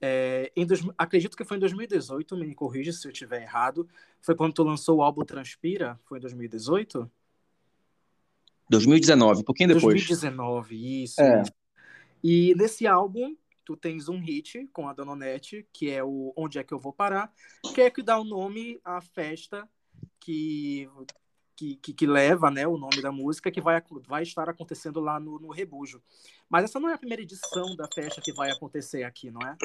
é, 0.01 0.53
em 0.55 0.65
dois, 0.65 0.81
acredito 0.97 1.37
que 1.37 1.45
foi 1.45 1.57
em 1.57 1.61
2018, 1.61 2.37
me 2.37 2.55
corrija 2.55 2.93
se 2.93 3.07
eu 3.07 3.13
estiver 3.13 3.43
errado, 3.43 3.89
foi 4.21 4.35
quando 4.35 4.53
tu 4.53 4.63
lançou 4.63 4.99
o 4.99 5.03
álbum 5.03 5.25
Transpira? 5.25 5.99
Foi 6.05 6.19
em 6.19 6.21
2018? 6.21 7.11
2019, 8.71 9.41
um 9.41 9.45
pouquinho 9.45 9.69
depois. 9.75 9.95
2019, 9.95 11.03
isso. 11.05 11.21
É. 11.21 11.43
E 12.23 12.55
nesse 12.57 12.87
álbum, 12.87 13.37
tu 13.65 13.77
tens 13.77 14.09
um 14.09 14.19
hit 14.21 14.69
com 14.73 14.89
a 14.89 14.93
Danonete, 14.93 15.67
que 15.73 15.91
é 15.91 16.03
o 16.03 16.33
Onde 16.37 16.59
é 16.59 16.65
que 16.65 16.73
eu 16.73 16.79
vou 16.79 16.93
parar, 16.93 17.33
que 17.75 17.81
é 17.81 17.91
que 17.91 18.03
dá 18.03 18.19
o 18.19 18.25
nome 18.25 18.81
à 18.85 19.01
festa 19.01 19.69
que, 20.21 20.89
que, 21.59 21.75
que, 21.75 21.93
que, 21.93 22.07
leva 22.07 22.53
né, 22.53 22.69
o 22.69 22.79
nome 22.79 23.03
da 23.03 23.11
música, 23.11 23.51
que 23.51 23.61
vai, 23.61 23.83
vai 24.07 24.23
estar 24.23 24.49
acontecendo 24.49 25.01
lá 25.01 25.19
no, 25.19 25.41
no 25.41 25.51
Rebujo. 25.51 26.01
Mas 26.49 26.63
essa 26.63 26.79
não 26.79 26.89
é 26.89 26.95
a 26.95 26.99
primeira 26.99 27.21
edição 27.21 27.75
da 27.75 27.89
festa 27.93 28.21
que 28.21 28.33
vai 28.33 28.53
acontecer 28.53 29.03
aqui, 29.03 29.29
não 29.29 29.41
é? 29.43 29.57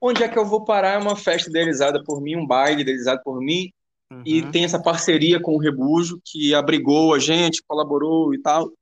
Onde 0.00 0.24
é 0.24 0.28
que 0.28 0.36
eu 0.36 0.44
vou 0.44 0.64
parar 0.64 0.94
é 0.94 0.98
uma 0.98 1.14
festa 1.14 1.48
idealizada 1.48 2.02
por 2.02 2.20
mim, 2.20 2.34
um 2.34 2.44
baile 2.44 2.82
idealizado 2.82 3.20
por 3.22 3.40
mim, 3.40 3.70
uhum. 4.12 4.22
e 4.26 4.42
tem 4.50 4.64
essa 4.64 4.82
parceria 4.82 5.40
com 5.40 5.54
o 5.54 5.60
Rebujo, 5.60 6.20
que 6.24 6.52
abrigou 6.52 7.14
a 7.14 7.20
gente, 7.20 7.62
colaborou 7.62 8.34
e 8.34 8.42
tal, 8.42 8.72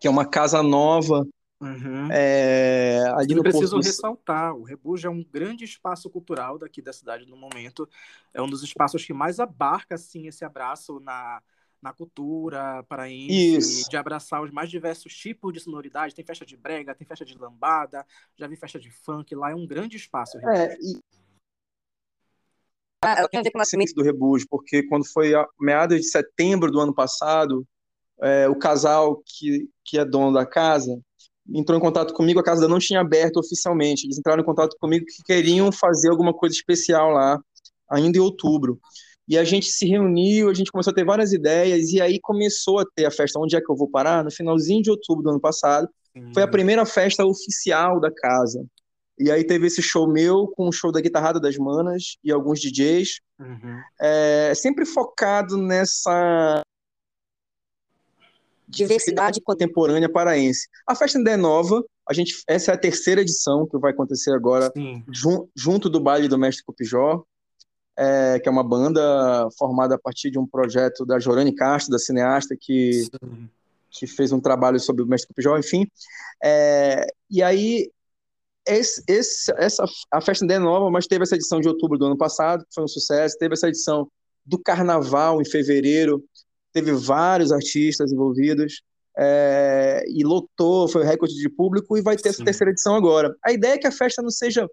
que 0.00 0.08
é 0.08 0.10
uma 0.10 0.24
casa 0.24 0.62
nova 0.62 1.26
Uhum. 1.60 2.08
É, 2.10 3.04
ali 3.16 3.34
Eu 3.34 3.42
preciso 3.42 3.72
Porto... 3.72 3.84
ressaltar, 3.84 4.56
o 4.56 4.62
Rebujo 4.62 5.06
é 5.06 5.10
um 5.10 5.22
grande 5.22 5.64
espaço 5.64 6.08
cultural 6.08 6.58
daqui 6.58 6.80
da 6.80 6.92
cidade 6.92 7.26
no 7.26 7.36
momento. 7.36 7.86
É 8.32 8.40
um 8.40 8.48
dos 8.48 8.62
espaços 8.62 9.04
que 9.04 9.12
mais 9.12 9.38
abarca 9.38 9.94
assim 9.94 10.26
esse 10.26 10.42
abraço 10.42 10.98
na, 11.00 11.42
na 11.82 11.92
cultura 11.92 12.82
paraense, 12.84 13.58
Isso. 13.58 13.90
de 13.90 13.96
abraçar 13.98 14.42
os 14.42 14.50
mais 14.50 14.70
diversos 14.70 15.14
tipos 15.14 15.52
de 15.52 15.60
sonoridade. 15.60 16.14
Tem 16.14 16.24
festa 16.24 16.46
de 16.46 16.56
brega, 16.56 16.94
tem 16.94 17.06
festa 17.06 17.26
de 17.26 17.36
lambada, 17.36 18.06
já 18.36 18.46
vi 18.46 18.56
festa 18.56 18.78
de 18.78 18.90
funk. 18.90 19.34
Lá 19.34 19.50
é 19.50 19.54
um 19.54 19.66
grande 19.66 19.98
espaço. 19.98 20.38
É, 20.38 20.78
e... 20.80 20.98
Ah, 23.04 23.20
eu 23.20 23.28
tenho 23.28 23.42
a 23.42 23.44
ver 23.44 23.50
com 23.50 23.58
o 23.58 23.60
nascimento 23.60 23.94
do 23.94 24.02
Rebujo, 24.02 24.46
porque 24.48 24.82
quando 24.84 25.06
foi 25.06 25.34
a 25.34 25.46
meados 25.60 25.98
de 25.98 26.04
setembro 26.04 26.70
do 26.70 26.80
ano 26.80 26.94
passado, 26.94 27.66
é, 28.22 28.48
o 28.48 28.58
casal 28.58 29.22
que, 29.26 29.68
que 29.84 29.98
é 29.98 30.04
dono 30.06 30.32
da 30.32 30.46
casa 30.46 30.98
entrou 31.52 31.78
em 31.78 31.80
contato 31.80 32.14
comigo, 32.14 32.40
a 32.40 32.44
casa 32.44 32.60
ainda 32.60 32.72
não 32.72 32.78
tinha 32.78 33.00
aberto 33.00 33.38
oficialmente. 33.38 34.06
Eles 34.06 34.18
entraram 34.18 34.42
em 34.42 34.46
contato 34.46 34.76
comigo 34.78 35.04
que 35.06 35.22
queriam 35.24 35.70
fazer 35.72 36.10
alguma 36.10 36.32
coisa 36.32 36.54
especial 36.54 37.10
lá, 37.10 37.38
ainda 37.90 38.18
em 38.18 38.20
outubro. 38.20 38.78
E 39.28 39.38
a 39.38 39.44
gente 39.44 39.66
se 39.66 39.86
reuniu, 39.86 40.50
a 40.50 40.54
gente 40.54 40.72
começou 40.72 40.90
a 40.90 40.94
ter 40.94 41.04
várias 41.04 41.32
ideias, 41.32 41.90
e 41.92 42.00
aí 42.00 42.18
começou 42.20 42.80
a 42.80 42.84
ter 42.94 43.04
a 43.04 43.10
festa 43.10 43.38
Onde 43.38 43.56
é 43.56 43.60
que 43.60 43.70
eu 43.70 43.76
vou 43.76 43.88
parar? 43.88 44.24
No 44.24 44.30
finalzinho 44.30 44.82
de 44.82 44.90
outubro 44.90 45.22
do 45.22 45.30
ano 45.30 45.40
passado. 45.40 45.88
Uhum. 46.16 46.32
Foi 46.34 46.42
a 46.42 46.48
primeira 46.48 46.84
festa 46.84 47.24
oficial 47.24 48.00
da 48.00 48.10
casa. 48.10 48.64
E 49.18 49.30
aí 49.30 49.44
teve 49.44 49.66
esse 49.66 49.82
show 49.82 50.10
meu 50.10 50.48
com 50.48 50.66
o 50.66 50.72
show 50.72 50.90
da 50.90 51.00
Guitarrada 51.00 51.38
das 51.38 51.56
Manas 51.58 52.16
e 52.24 52.32
alguns 52.32 52.58
DJs. 52.58 53.20
Uhum. 53.38 53.78
É, 54.00 54.52
sempre 54.56 54.86
focado 54.86 55.56
nessa 55.58 56.62
diversidade 58.70 59.40
contemporânea 59.40 60.08
paraense. 60.08 60.68
A 60.86 60.94
festa 60.94 61.18
ainda 61.18 61.32
é 61.32 61.36
nova, 61.36 61.84
a 62.08 62.12
gente, 62.12 62.42
essa 62.46 62.72
é 62.72 62.74
a 62.74 62.78
terceira 62.78 63.20
edição 63.20 63.66
que 63.66 63.78
vai 63.78 63.92
acontecer 63.92 64.32
agora, 64.32 64.72
jun, 65.12 65.46
junto 65.54 65.88
do 65.88 66.00
Baile 66.00 66.28
do 66.28 66.38
Mestre 66.38 66.64
Cupijó, 66.64 67.24
é, 67.96 68.40
que 68.40 68.48
é 68.48 68.52
uma 68.52 68.64
banda 68.64 69.48
formada 69.58 69.94
a 69.94 69.98
partir 69.98 70.30
de 70.30 70.38
um 70.38 70.46
projeto 70.46 71.04
da 71.04 71.18
Jorane 71.18 71.54
Castro, 71.54 71.92
da 71.92 71.98
cineasta, 71.98 72.56
que, 72.58 73.08
que 73.90 74.06
fez 74.06 74.32
um 74.32 74.40
trabalho 74.40 74.80
sobre 74.80 75.02
o 75.02 75.06
Mestre 75.06 75.28
Cupijó, 75.28 75.58
enfim. 75.58 75.86
É, 76.42 77.06
e 77.30 77.42
aí, 77.42 77.90
esse, 78.66 79.02
esse, 79.06 79.52
essa, 79.56 79.84
a 80.10 80.20
festa 80.20 80.44
ainda 80.44 80.54
é 80.54 80.58
nova, 80.58 80.90
mas 80.90 81.06
teve 81.06 81.22
essa 81.22 81.34
edição 81.34 81.60
de 81.60 81.68
outubro 81.68 81.98
do 81.98 82.06
ano 82.06 82.16
passado, 82.16 82.64
que 82.64 82.74
foi 82.74 82.84
um 82.84 82.88
sucesso, 82.88 83.38
teve 83.38 83.54
essa 83.54 83.68
edição 83.68 84.10
do 84.44 84.58
Carnaval 84.58 85.40
em 85.40 85.44
fevereiro, 85.44 86.24
teve 86.72 86.92
vários 86.92 87.52
artistas 87.52 88.12
envolvidos 88.12 88.82
é, 89.18 90.04
e 90.08 90.24
lotou, 90.24 90.88
foi 90.88 91.04
recorde 91.04 91.34
de 91.34 91.48
público 91.48 91.96
e 91.96 92.02
vai 92.02 92.16
ter 92.16 92.24
Sim. 92.24 92.28
essa 92.28 92.44
terceira 92.44 92.70
edição 92.70 92.94
agora. 92.94 93.34
A 93.44 93.52
ideia 93.52 93.74
é 93.74 93.78
que 93.78 93.86
a 93.86 93.92
festa 93.92 94.22
não 94.22 94.30
seja 94.30 94.68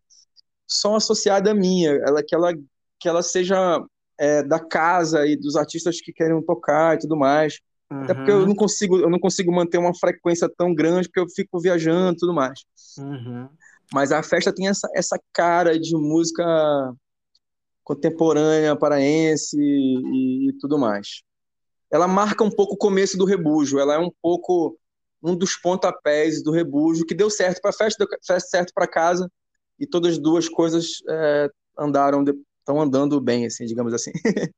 só 0.65 0.95
associada 0.95 1.51
à 1.51 1.53
minha, 1.53 1.91
ela, 1.91 2.23
que, 2.23 2.35
ela, 2.35 2.53
que 2.99 3.09
ela 3.09 3.21
seja 3.21 3.83
é, 4.17 4.43
da 4.43 4.59
casa 4.59 5.25
e 5.25 5.35
dos 5.35 5.55
artistas 5.55 5.99
que 6.01 6.13
querem 6.13 6.41
tocar 6.43 6.95
e 6.95 6.99
tudo 6.99 7.15
mais. 7.15 7.59
Uhum. 7.91 8.03
Até 8.03 8.13
porque 8.13 8.31
eu 8.31 8.45
não 8.45 8.55
consigo, 8.55 8.97
eu 8.97 9.09
não 9.09 9.19
consigo 9.19 9.51
manter 9.51 9.77
uma 9.77 9.95
frequência 9.95 10.49
tão 10.57 10.73
grande 10.73 11.07
porque 11.07 11.19
eu 11.19 11.29
fico 11.29 11.59
viajando 11.59 12.13
e 12.13 12.19
tudo 12.19 12.33
mais. 12.33 12.61
Uhum. 12.97 13.49
Mas 13.93 14.11
a 14.11 14.21
festa 14.21 14.53
tem 14.53 14.67
essa, 14.67 14.87
essa 14.93 15.17
cara 15.33 15.79
de 15.79 15.95
música 15.95 16.43
contemporânea, 17.83 18.75
paraense 18.75 19.57
e, 19.57 20.49
e 20.49 20.53
tudo 20.59 20.77
mais 20.77 21.26
ela 21.91 22.07
marca 22.07 22.43
um 22.43 22.49
pouco 22.49 22.75
o 22.75 22.77
começo 22.77 23.17
do 23.17 23.25
rebujo, 23.25 23.79
ela 23.79 23.95
é 23.95 23.99
um 23.99 24.11
pouco 24.21 24.77
um 25.23 25.35
dos 25.35 25.55
pontapés 25.55 26.43
do 26.43 26.51
rebujo 26.51 27.05
que 27.05 27.15
deu 27.15 27.29
certo 27.29 27.61
para 27.61 27.71
a 27.71 27.73
festa, 27.73 28.05
deu 28.05 28.39
certo 28.39 28.73
para 28.73 28.87
casa 28.87 29.31
e 29.79 29.87
todas 29.87 30.13
as 30.13 30.19
duas 30.19 30.47
coisas 30.49 31.01
é, 31.07 31.49
andaram, 31.77 32.23
estão 32.59 32.81
andando 32.81 33.19
bem, 33.19 33.45
assim, 33.45 33.65
digamos 33.65 33.93
assim. 33.93 34.11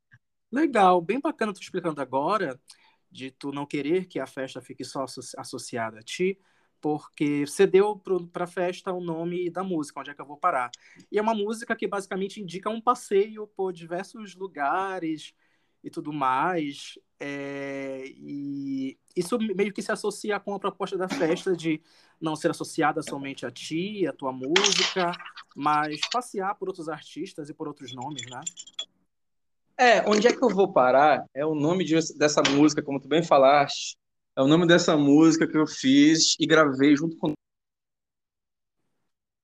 Legal, 0.50 1.00
bem 1.00 1.20
bacana 1.20 1.52
tu 1.52 1.60
explicando 1.60 2.00
agora 2.00 2.58
de 3.10 3.30
tu 3.30 3.52
não 3.52 3.66
querer 3.66 4.06
que 4.06 4.18
a 4.18 4.26
festa 4.26 4.60
fique 4.60 4.84
só 4.84 5.04
associada 5.36 5.98
a 5.98 6.02
ti, 6.02 6.38
porque 6.80 7.46
você 7.46 7.66
deu 7.66 8.00
para 8.32 8.44
a 8.44 8.48
festa 8.48 8.92
o 8.92 9.00
nome 9.00 9.50
da 9.50 9.62
música, 9.62 10.00
onde 10.00 10.10
é 10.10 10.14
que 10.14 10.20
eu 10.20 10.26
vou 10.26 10.36
parar. 10.36 10.70
E 11.10 11.18
é 11.18 11.22
uma 11.22 11.34
música 11.34 11.76
que 11.76 11.86
basicamente 11.86 12.40
indica 12.40 12.70
um 12.70 12.80
passeio 12.80 13.46
por 13.48 13.72
diversos 13.72 14.34
lugares, 14.34 15.34
e 15.82 15.90
tudo 15.90 16.12
mais. 16.12 16.98
É, 17.22 18.04
e 18.06 18.98
isso 19.14 19.38
meio 19.38 19.74
que 19.74 19.82
se 19.82 19.92
associa 19.92 20.40
com 20.40 20.54
a 20.54 20.58
proposta 20.58 20.96
da 20.96 21.06
festa 21.06 21.54
de 21.54 21.82
não 22.18 22.34
ser 22.34 22.50
associada 22.50 23.02
somente 23.02 23.44
a 23.44 23.50
ti, 23.50 24.06
a 24.06 24.12
tua 24.12 24.32
música, 24.32 25.12
mas 25.54 26.00
passear 26.10 26.54
por 26.54 26.68
outros 26.68 26.88
artistas 26.88 27.50
e 27.50 27.54
por 27.54 27.68
outros 27.68 27.92
nomes, 27.92 28.24
né? 28.30 28.40
É, 29.76 30.08
onde 30.08 30.26
é 30.26 30.32
que 30.32 30.42
eu 30.42 30.48
vou 30.48 30.72
parar? 30.72 31.24
É 31.34 31.44
o 31.44 31.54
nome 31.54 31.84
de, 31.84 31.94
dessa 32.16 32.42
música, 32.42 32.82
como 32.82 33.00
tu 33.00 33.08
bem 33.08 33.22
falaste. 33.22 33.96
É 34.36 34.42
o 34.42 34.46
nome 34.46 34.66
dessa 34.66 34.96
música 34.96 35.46
que 35.46 35.56
eu 35.56 35.66
fiz 35.66 36.36
e 36.38 36.46
gravei 36.46 36.96
junto 36.96 37.16
com. 37.16 37.28
A 37.28 37.32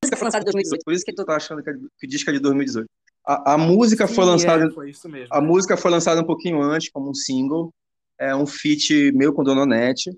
música 0.02 0.16
foi 0.16 0.24
lançada 0.24 0.42
em 0.42 0.46
2018, 0.46 0.84
por 0.84 0.94
isso 0.94 1.04
que 1.04 1.14
tu 1.14 1.24
tá 1.24 1.36
achando 1.36 1.62
que, 1.62 1.70
que 1.98 2.06
diz 2.06 2.22
que 2.22 2.30
é 2.30 2.32
de 2.32 2.40
2018. 2.40 2.86
A, 3.26 3.54
a 3.54 3.58
música 3.58 4.06
Sim, 4.06 4.14
foi 4.14 4.24
lançada. 4.24 4.66
É, 4.66 4.70
foi 4.70 4.92
a 5.30 5.40
música 5.40 5.76
foi 5.76 5.90
lançada 5.90 6.20
um 6.20 6.26
pouquinho 6.26 6.62
antes, 6.62 6.90
como 6.90 7.10
um 7.10 7.14
single. 7.14 7.74
É 8.18 8.34
um 8.34 8.46
feat 8.46 9.12
meu 9.12 9.32
com 9.32 9.42
Dona 9.42 9.66
Nete. 9.66 10.16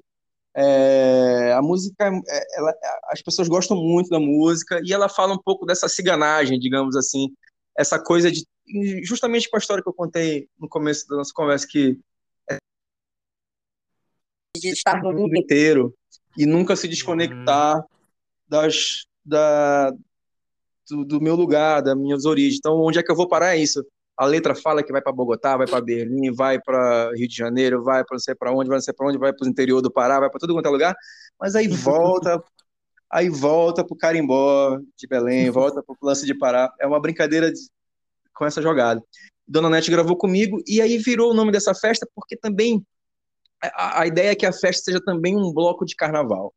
É, 0.55 1.53
a 1.53 1.62
música, 1.62 2.05
é, 2.07 2.59
ela, 2.59 2.75
as 3.11 3.23
pessoas 3.23 3.49
gostam 3.49 3.77
muito 3.77 4.11
da 4.11 4.19
música 4.19 4.81
e 4.85 4.93
ela 4.93 5.09
fala 5.09 5.35
um 5.35 5.43
pouco 5.43 5.65
dessa 5.65 5.88
ciganagem, 5.88 6.59
digamos 6.59 6.97
assim, 6.97 7.29
essa 7.77 7.99
coisa 7.99 8.31
de 8.31 8.45
justamente 9.03 9.49
com 9.49 9.57
a 9.57 9.59
história 9.59 9.83
que 9.83 9.88
eu 9.88 9.95
contei 9.95 10.49
no 10.59 10.69
começo 10.69 11.09
da 11.09 11.17
nossa 11.17 11.33
conversa 11.33 11.67
que 11.67 11.99
é, 12.50 12.57
de 14.57 14.69
estar 14.69 15.03
no 15.03 15.12
mundo 15.12 15.37
inteiro 15.37 15.95
e 16.37 16.45
nunca 16.45 16.77
se 16.77 16.88
desconectar 16.88 17.83
das, 18.49 19.07
da, 19.25 19.93
do, 20.88 21.04
do, 21.04 21.21
meu 21.21 21.35
lugar, 21.35 21.83
das 21.83 21.97
minhas 21.97 22.25
origens. 22.25 22.57
Então, 22.59 22.80
onde 22.80 22.99
é 22.99 23.02
que 23.02 23.11
eu 23.11 23.16
vou 23.16 23.28
parar 23.28 23.57
é 23.57 23.59
isso? 23.59 23.85
A 24.16 24.26
letra 24.26 24.54
fala 24.54 24.83
que 24.83 24.90
vai 24.90 25.00
para 25.00 25.12
Bogotá, 25.12 25.57
vai 25.57 25.66
para 25.66 25.80
Berlim, 25.80 26.33
vai 26.33 26.61
para 26.61 27.12
Rio 27.14 27.28
de 27.28 27.37
Janeiro, 27.37 27.83
vai 27.85 28.04
para 28.04 28.14
não 28.14 28.21
sei 28.21 28.35
para 28.35 28.52
onde, 28.52 28.68
vai 28.68 28.78
não 28.78 28.83
sei 28.83 28.92
para 28.92 29.07
onde, 29.07 29.18
vai 29.18 29.33
para 29.33 29.47
o 29.47 29.49
interior 29.49 29.80
do 29.80 29.92
Pará, 29.92 30.18
vai 30.18 30.28
para 30.28 30.40
todo 30.40 30.52
quanto 30.52 30.66
é 30.66 30.71
lugar, 30.71 30.97
mas 31.40 31.54
aí 31.54 31.68
volta, 31.68 32.42
aí 33.11 33.28
volta 33.28 33.85
para 33.85 33.95
o 33.95 33.97
Carimbó 33.97 34.76
de 34.97 35.07
Belém, 35.07 35.50
volta 35.50 35.83
para 35.83 35.95
o 36.00 36.07
lance 36.07 36.26
de 36.26 36.35
Pará. 36.35 36.73
É 36.80 36.87
uma 36.87 37.00
brincadeira 37.00 37.52
de, 37.52 37.61
com 38.35 38.45
essa 38.45 38.61
jogada. 38.61 39.00
Dona 39.47 39.71
Nete 39.71 39.90
gravou 39.90 40.16
comigo, 40.16 40.61
e 40.66 40.83
aí 40.83 40.99
virou 40.99 41.30
o 41.30 41.35
nome 41.35 41.52
dessa 41.52 41.75
festa, 41.75 42.07
porque 42.14 42.37
também 42.37 42.85
a, 43.62 44.02
a 44.02 44.07
ideia 44.07 44.33
é 44.33 44.35
que 44.35 44.47
a 44.47 44.52
festa 44.52 44.85
seja 44.85 45.00
também 45.00 45.37
um 45.37 45.52
bloco 45.52 45.85
de 45.85 45.95
carnaval. 45.95 46.52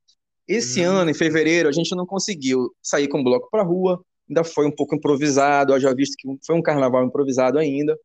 Esse 0.47 0.81
Hum. 0.81 0.91
ano, 0.91 1.11
em 1.11 1.13
fevereiro, 1.13 1.69
a 1.69 1.71
gente 1.71 1.95
não 1.95 2.05
conseguiu 2.05 2.73
sair 2.81 3.07
com 3.07 3.21
o 3.21 3.23
bloco 3.23 3.49
para 3.49 3.63
rua, 3.63 4.03
ainda 4.31 4.43
foi 4.45 4.65
um 4.65 4.71
pouco 4.71 4.95
improvisado, 4.95 5.77
já 5.77 5.93
visto 5.93 6.15
que 6.17 6.27
foi 6.45 6.55
um 6.55 6.61
carnaval 6.61 7.03
improvisado 7.03 7.59
ainda. 7.59 7.99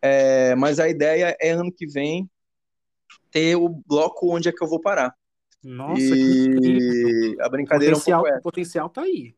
É, 0.00 0.54
mas 0.54 0.78
a 0.78 0.88
ideia 0.88 1.36
é 1.40 1.50
ano 1.50 1.72
que 1.72 1.86
vem 1.86 2.30
ter 3.30 3.56
o 3.56 3.68
bloco 3.68 4.32
onde 4.34 4.48
é 4.48 4.52
que 4.52 4.62
eu 4.62 4.68
vou 4.68 4.80
parar. 4.80 5.14
Nossa, 5.62 6.00
que. 6.00 7.34
E 7.34 7.36
a 7.40 7.48
O 7.48 7.50
brincadeira 7.50 7.94
é 7.94 7.96
um 7.96 7.98
potencial, 7.98 8.22
pouco 8.22 8.38
o 8.38 8.42
potencial 8.42 8.88
tá 8.88 9.02
aí. 9.02 9.34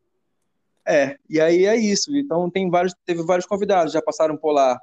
É, 0.85 1.17
e 1.29 1.41
aí 1.41 1.65
é 1.65 1.75
isso. 1.75 2.15
Então 2.15 2.49
tem 2.49 2.69
vários, 2.69 2.93
teve 3.05 3.23
vários 3.23 3.47
convidados, 3.47 3.93
já 3.93 4.01
passaram 4.01 4.37
por 4.37 4.51
lá 4.51 4.79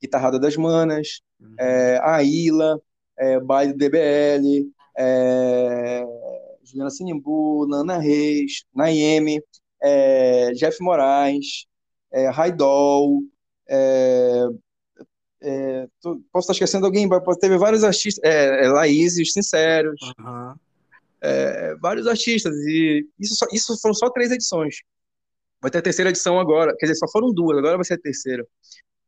Guitarrada 0.00 0.38
das 0.38 0.56
Manas, 0.56 1.20
Uhum. 1.40 1.54
é, 1.58 1.98
a 2.02 2.22
Ilha, 2.22 2.78
é, 3.18 3.40
Baile 3.40 3.72
DBL, 3.72 4.70
é, 4.98 6.04
Juliana 6.62 6.90
Sinimbu, 6.90 7.66
Nana 7.66 7.96
Reis, 7.96 8.64
Naime, 8.74 9.42
é, 9.82 10.52
Jeff 10.52 10.82
Moraes, 10.82 11.66
é, 12.12 12.28
Raidol, 12.28 13.22
é, 13.68 14.44
é, 15.42 15.88
tô- 16.02 16.20
posso 16.32 16.44
estar 16.44 16.52
esquecendo 16.52 16.86
alguém, 16.86 17.06
mas 17.06 17.36
teve 17.38 17.56
vários 17.56 17.82
artistas, 17.84 18.22
é, 18.24 18.64
é, 18.64 18.68
Laís, 18.68 19.16
os 19.18 19.32
Sinceros, 19.32 20.00
Aham. 20.18 20.54
é, 21.22 21.74
vários 21.76 22.06
artistas, 22.06 22.54
e 22.66 23.06
isso, 23.18 23.34
só- 23.36 23.46
isso 23.52 23.78
foram 23.80 23.94
só 23.94 24.10
três 24.10 24.30
edições. 24.30 24.76
Vai 25.62 25.70
ter 25.70 25.78
a 25.78 25.82
terceira 25.82 26.10
edição 26.10 26.38
agora, 26.40 26.74
quer 26.78 26.86
dizer, 26.86 26.98
só 26.98 27.06
foram 27.10 27.32
duas, 27.32 27.58
agora 27.58 27.76
vai 27.76 27.84
ser 27.84 27.94
a 27.94 27.98
terceira. 27.98 28.46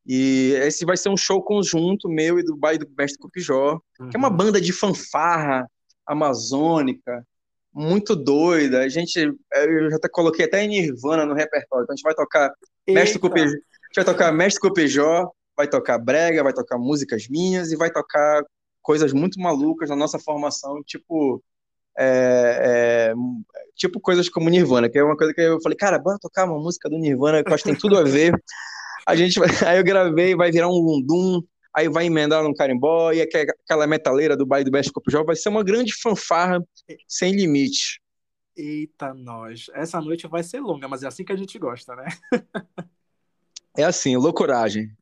E 0.07 0.53
esse 0.63 0.85
vai 0.85 0.97
ser 0.97 1.09
um 1.09 1.17
show 1.17 1.43
conjunto 1.43 2.09
meu 2.09 2.39
e 2.39 2.43
do 2.45 2.57
Baile 2.57 2.85
do 2.85 2.91
Mestre 2.99 3.19
Cupijó, 3.19 3.79
que 4.11 4.17
é 4.17 4.19
uma 4.19 4.29
Uhum. 4.29 4.37
banda 4.37 4.61
de 4.61 4.73
fanfarra 4.73 5.67
amazônica, 6.07 7.25
muito 7.73 8.15
doida. 8.15 8.81
A 8.81 8.89
gente, 8.89 9.17
eu 9.19 9.91
já 9.91 9.97
até 9.97 10.09
coloquei 10.09 10.45
até 10.45 10.67
Nirvana 10.67 11.25
no 11.25 11.35
repertório, 11.35 11.85
então 11.85 11.95
a 11.95 11.97
gente 11.97 12.05
vai 12.05 12.15
tocar 12.15 12.53
Mestre 12.89 13.21
Eita, 13.23 13.39
a 13.39 13.47
gente 13.47 13.97
vai 13.97 14.05
tocar 14.05 14.33
Mestre 14.33 14.61
Cupijó, 14.61 15.31
vai 15.57 15.69
tocar 15.69 15.99
brega, 15.99 16.43
vai 16.43 16.53
tocar 16.53 16.79
músicas 16.79 17.29
minhas 17.29 17.71
e 17.73 17.77
vai 17.77 17.91
tocar 17.91 18.43
coisas 18.83 19.13
muito 19.13 19.41
malucas 19.41 19.89
na 19.89 19.97
nossa 19.97 20.19
formação, 20.19 20.83
tipo 20.85 21.43
é, 21.99 23.13
é, 23.13 23.15
tipo 23.77 24.01
coisas 24.01 24.29
como 24.29 24.49
Nirvana, 24.49 24.89
que 24.89 24.99
é 24.99 25.05
uma 25.05 25.17
coisa 25.17 25.33
que 25.33 25.41
eu 25.41 25.61
falei, 25.61 25.77
cara, 25.77 25.99
bora 25.99 26.19
tocar 26.21 26.45
uma 26.45 26.59
música 26.59 26.89
do 26.89 26.99
Nirvana 26.99 27.43
que 27.43 27.51
eu 27.51 27.55
acho 27.55 27.65
que 27.65 27.71
tem 27.71 27.79
tudo 27.79 27.99
a 27.99 28.03
ver. 28.03 28.33
A 29.07 29.15
gente 29.15 29.39
aí 29.67 29.79
eu 29.79 29.85
gravei, 29.85 30.35
vai 30.35 30.51
virar 30.51 30.69
um 30.69 30.79
lundum, 30.79 31.43
aí 31.75 31.89
vai 31.89 32.07
emendar 32.07 32.43
num 32.43 32.55
carimbó, 32.55 33.13
e 33.13 33.21
aque- 33.21 33.47
aquela 33.65 33.87
metaleira 33.87 34.37
do 34.37 34.47
baile 34.47 34.65
do 34.65 34.71
Best 34.71 34.93
Copujó 34.93 35.25
vai 35.25 35.37
ser 35.37 35.49
uma 35.49 35.65
grande 35.65 35.95
fanfarra 35.95 36.63
sem 37.09 37.35
limite. 37.35 38.01
Eita, 38.57 39.15
nós. 39.15 39.67
Essa 39.75 40.01
noite 40.01 40.27
vai 40.27 40.43
ser 40.43 40.61
longa, 40.61 40.87
mas 40.87 41.03
é 41.03 41.07
assim 41.07 41.25
que 41.25 41.33
a 41.33 41.37
gente 41.37 41.59
gosta, 41.59 41.97
né? 41.97 42.07
É 43.77 43.85
assim, 43.85 44.17
loucuragem. 44.17 44.95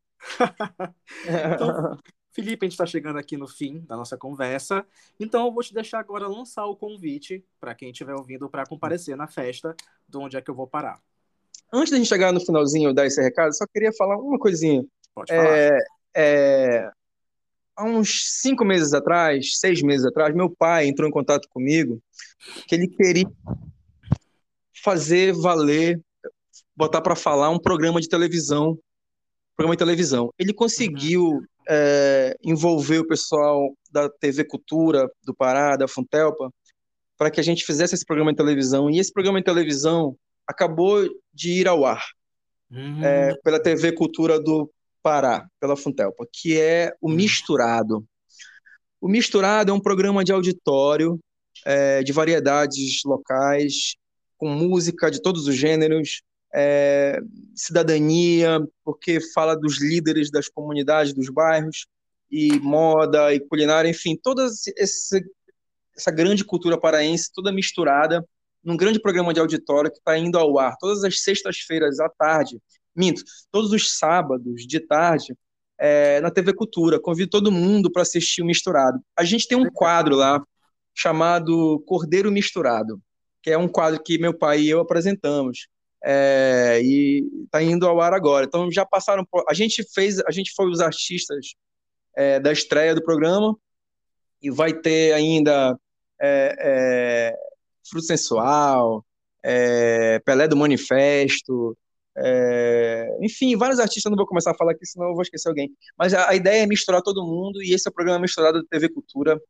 Então, 1.25 1.99
Felipe, 2.33 2.65
a 2.65 2.67
gente 2.67 2.75
está 2.75 2.87
chegando 2.87 3.19
aqui 3.19 3.37
no 3.37 3.49
fim 3.49 3.81
da 3.81 3.97
nossa 3.97 4.17
conversa, 4.17 4.87
então 5.19 5.47
eu 5.47 5.53
vou 5.53 5.63
te 5.63 5.75
deixar 5.75 5.99
agora 5.99 6.29
lançar 6.29 6.67
o 6.67 6.77
convite 6.77 7.45
para 7.59 7.75
quem 7.75 7.91
estiver 7.91 8.15
ouvindo 8.15 8.49
para 8.49 8.65
comparecer 8.65 9.17
na 9.17 9.27
festa 9.27 9.75
de 10.09 10.17
onde 10.17 10.37
é 10.37 10.41
que 10.41 10.49
eu 10.49 10.55
vou 10.55 10.69
parar. 10.69 11.01
Antes 11.73 11.91
da 11.91 11.97
gente 11.97 12.09
chegar 12.09 12.33
no 12.33 12.41
finalzinho 12.41 12.95
dar 12.95 13.07
esse 13.07 13.21
recado, 13.21 13.53
só 13.57 13.65
queria 13.73 13.93
falar 13.93 14.17
uma 14.17 14.39
coisinha. 14.39 14.85
Pode 15.13 15.35
falar. 15.35 15.57
É, 15.57 15.79
é, 16.17 16.91
há 17.77 17.85
uns 17.85 18.41
cinco 18.41 18.65
meses 18.65 18.93
atrás, 18.93 19.59
seis 19.59 19.83
meses 19.83 20.07
atrás, 20.07 20.35
meu 20.35 20.51
pai 20.51 20.87
entrou 20.87 21.09
em 21.09 21.13
contato 21.13 21.49
comigo 21.49 22.01
que 22.67 22.75
ele 22.75 22.89
queria 22.89 23.31
fazer 24.83 25.33
valer, 25.33 26.01
botar 26.75 27.01
para 27.01 27.15
falar 27.15 27.51
um 27.51 27.59
programa 27.59 28.01
de 28.01 28.09
televisão, 28.09 28.79
programa 29.57 29.75
de 29.75 29.79
televisão. 29.79 30.33
Ele 30.39 30.55
conseguiu 30.55 31.43
é, 31.69 32.35
envolver 32.43 32.99
o 32.99 33.07
pessoal 33.07 33.75
da 33.91 34.09
TV 34.09 34.45
Cultura 34.45 35.11
do 35.23 35.35
Pará, 35.35 35.77
da 35.77 35.87
Funtelpa, 35.87 36.51
para 37.19 37.31
que 37.31 37.41
a 37.41 37.43
gente 37.43 37.65
fizesse 37.65 37.95
esse 37.95 38.05
programa 38.05 38.33
de 38.33 38.39
televisão. 38.39 38.91
E 38.91 38.99
esse 38.99 39.13
programa 39.13 39.39
de 39.39 39.45
televisão 39.45 40.17
acabou 40.47 41.07
de 41.35 41.61
ir 41.61 41.69
ao 41.69 41.85
ar 41.85 42.03
Hum, 42.71 43.05
é, 43.05 43.35
pela 43.43 43.61
TV 43.61 43.93
Cultura 43.93 44.41
do 44.41 44.71
Pará, 45.03 45.47
pela 45.59 45.77
Funtelpa, 45.77 46.27
que 46.33 46.59
é 46.59 46.95
o 47.01 47.09
Misturado. 47.09 48.05
O 49.01 49.09
Misturado 49.09 49.71
é 49.71 49.75
um 49.75 49.81
programa 49.81 50.23
de 50.23 50.33
auditório 50.33 51.19
é, 51.65 52.03
de 52.03 52.13
variedades 52.13 53.01
locais, 53.05 53.95
com 54.37 54.49
música 54.49 55.11
de 55.11 55.21
todos 55.21 55.47
os 55.47 55.55
gêneros, 55.55 56.23
é, 56.55 57.19
cidadania, 57.55 58.61
porque 58.85 59.21
fala 59.33 59.55
dos 59.55 59.81
líderes 59.81 60.31
das 60.31 60.49
comunidades, 60.49 61.13
dos 61.13 61.29
bairros, 61.29 61.87
e 62.31 62.59
moda 62.61 63.35
e 63.35 63.41
culinária, 63.41 63.89
enfim, 63.89 64.17
toda 64.17 64.47
esse, 64.77 65.25
essa 65.97 66.11
grande 66.11 66.45
cultura 66.45 66.79
paraense, 66.79 67.31
toda 67.35 67.53
misturada, 67.53 68.25
num 68.63 68.77
grande 68.77 69.01
programa 69.01 69.35
de 69.35 69.41
auditório 69.41 69.91
que 69.91 69.99
está 69.99 70.17
indo 70.17 70.39
ao 70.39 70.59
ar 70.59 70.77
todas 70.79 71.03
as 71.03 71.23
sextas-feiras 71.23 71.99
à 71.99 72.09
tarde, 72.09 72.59
minto, 72.95 73.23
todos 73.51 73.73
os 73.73 73.97
sábados 73.97 74.67
de 74.67 74.81
tarde, 74.81 75.35
é, 75.79 76.21
na 76.21 76.31
TV 76.31 76.53
Cultura. 76.53 77.01
Convido 77.01 77.31
todo 77.31 77.51
mundo 77.51 77.91
para 77.91 78.03
assistir 78.03 78.43
o 78.43 78.47
Misturado. 78.47 79.01
A 79.17 79.25
gente 79.25 79.49
tem 79.49 79.57
um 79.57 79.71
quadro 79.71 80.15
lá 80.15 80.43
chamado 80.95 81.83
Cordeiro 81.87 82.31
Misturado, 82.31 83.01
que 83.43 83.51
é 83.51 83.57
um 83.57 83.69
quadro 83.69 84.03
que 84.03 84.19
meu 84.19 84.37
pai 84.37 84.61
e 84.61 84.71
eu 84.71 84.81
apresentamos. 84.81 85.69
É, 86.03 86.81
e 86.83 87.27
está 87.45 87.63
indo 87.63 87.87
ao 87.87 88.01
ar 88.01 88.13
agora. 88.13 88.45
Então 88.47 88.71
já 88.71 88.85
passaram. 88.85 89.25
Por... 89.25 89.45
A 89.49 89.55
gente 89.55 89.83
fez, 89.95 90.19
a 90.21 90.31
gente 90.31 90.53
foi 90.55 90.69
os 90.71 90.81
artistas 90.81 91.55
é, 92.17 92.41
da 92.41 92.53
estreia 92.53 92.95
do 92.95 93.03
programa 93.03 93.57
e 94.43 94.51
vai 94.51 94.73
ter 94.73 95.13
ainda 95.13 95.79
é, 96.21 96.57
é, 96.59 97.37
Fruto 97.89 98.07
Sensual, 98.07 99.05
é, 99.43 100.19
Pelé 100.21 100.49
do 100.49 100.57
Manifesto, 100.57 101.77
é, 102.23 103.17
enfim, 103.21 103.57
vários 103.57 103.81
artistas, 103.81 104.11
não 104.11 104.17
vou 104.17 104.27
começar 104.27 104.51
a 104.51 104.57
falar 104.57 104.73
aqui, 104.73 104.87
senão 104.87 105.09
eu 105.09 105.15
vou 105.15 105.23
esquecer 105.23 105.49
alguém. 105.49 105.71
Mas 105.99 106.13
a, 106.13 106.31
a 106.31 106.35
ideia 106.35 106.63
é 106.63 106.67
misturar 106.67 107.03
todo 107.03 107.27
mundo, 107.27 107.63
e 107.63 107.73
esse 107.73 107.89
é 107.89 107.91
o 107.91 107.95
programa 107.95 108.21
Misturado 108.21 108.61
da 108.63 108.69
TV 108.69 108.89
Cultura, 108.89 109.41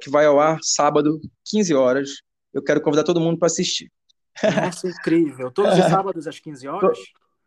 que 0.00 0.08
vai 0.08 0.26
ao 0.26 0.40
ar 0.40 0.58
sábado, 0.62 1.20
15 1.44 1.74
horas. 1.74 2.10
Eu 2.52 2.62
quero 2.62 2.80
convidar 2.80 3.04
todo 3.04 3.20
mundo 3.20 3.38
para 3.38 3.46
assistir. 3.46 3.90
Nossa, 4.42 4.88
incrível. 4.88 5.50
Todos 5.50 5.78
os 5.78 5.84
sábados 5.90 6.26
às 6.26 6.38
15 6.38 6.68
horas? 6.68 6.98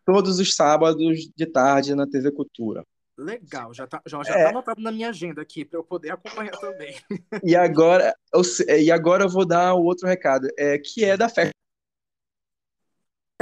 Todos 0.05 0.39
os 0.39 0.55
sábados 0.55 1.29
de 1.35 1.45
tarde 1.45 1.95
na 1.95 2.07
TV 2.07 2.31
Cultura. 2.31 2.83
Legal, 3.17 3.73
já 3.73 3.85
tá, 3.85 4.01
já, 4.05 4.23
já 4.23 4.33
tá 4.33 4.49
anotado 4.49 4.81
na 4.81 4.93
minha 4.93 5.09
agenda 5.09 5.41
aqui 5.41 5.65
para 5.65 5.77
eu 5.77 5.83
poder 5.83 6.11
acompanhar 6.11 6.55
também. 6.57 6.95
E 7.43 7.53
agora, 7.53 8.15
eu, 8.33 8.41
e 8.77 8.89
agora 8.89 9.25
eu 9.25 9.29
vou 9.29 9.45
dar 9.45 9.73
o 9.73 9.83
outro 9.83 10.07
recado, 10.07 10.47
é, 10.57 10.77
que 10.77 11.03
é 11.03 11.17
da 11.17 11.27
festa. 11.27 11.51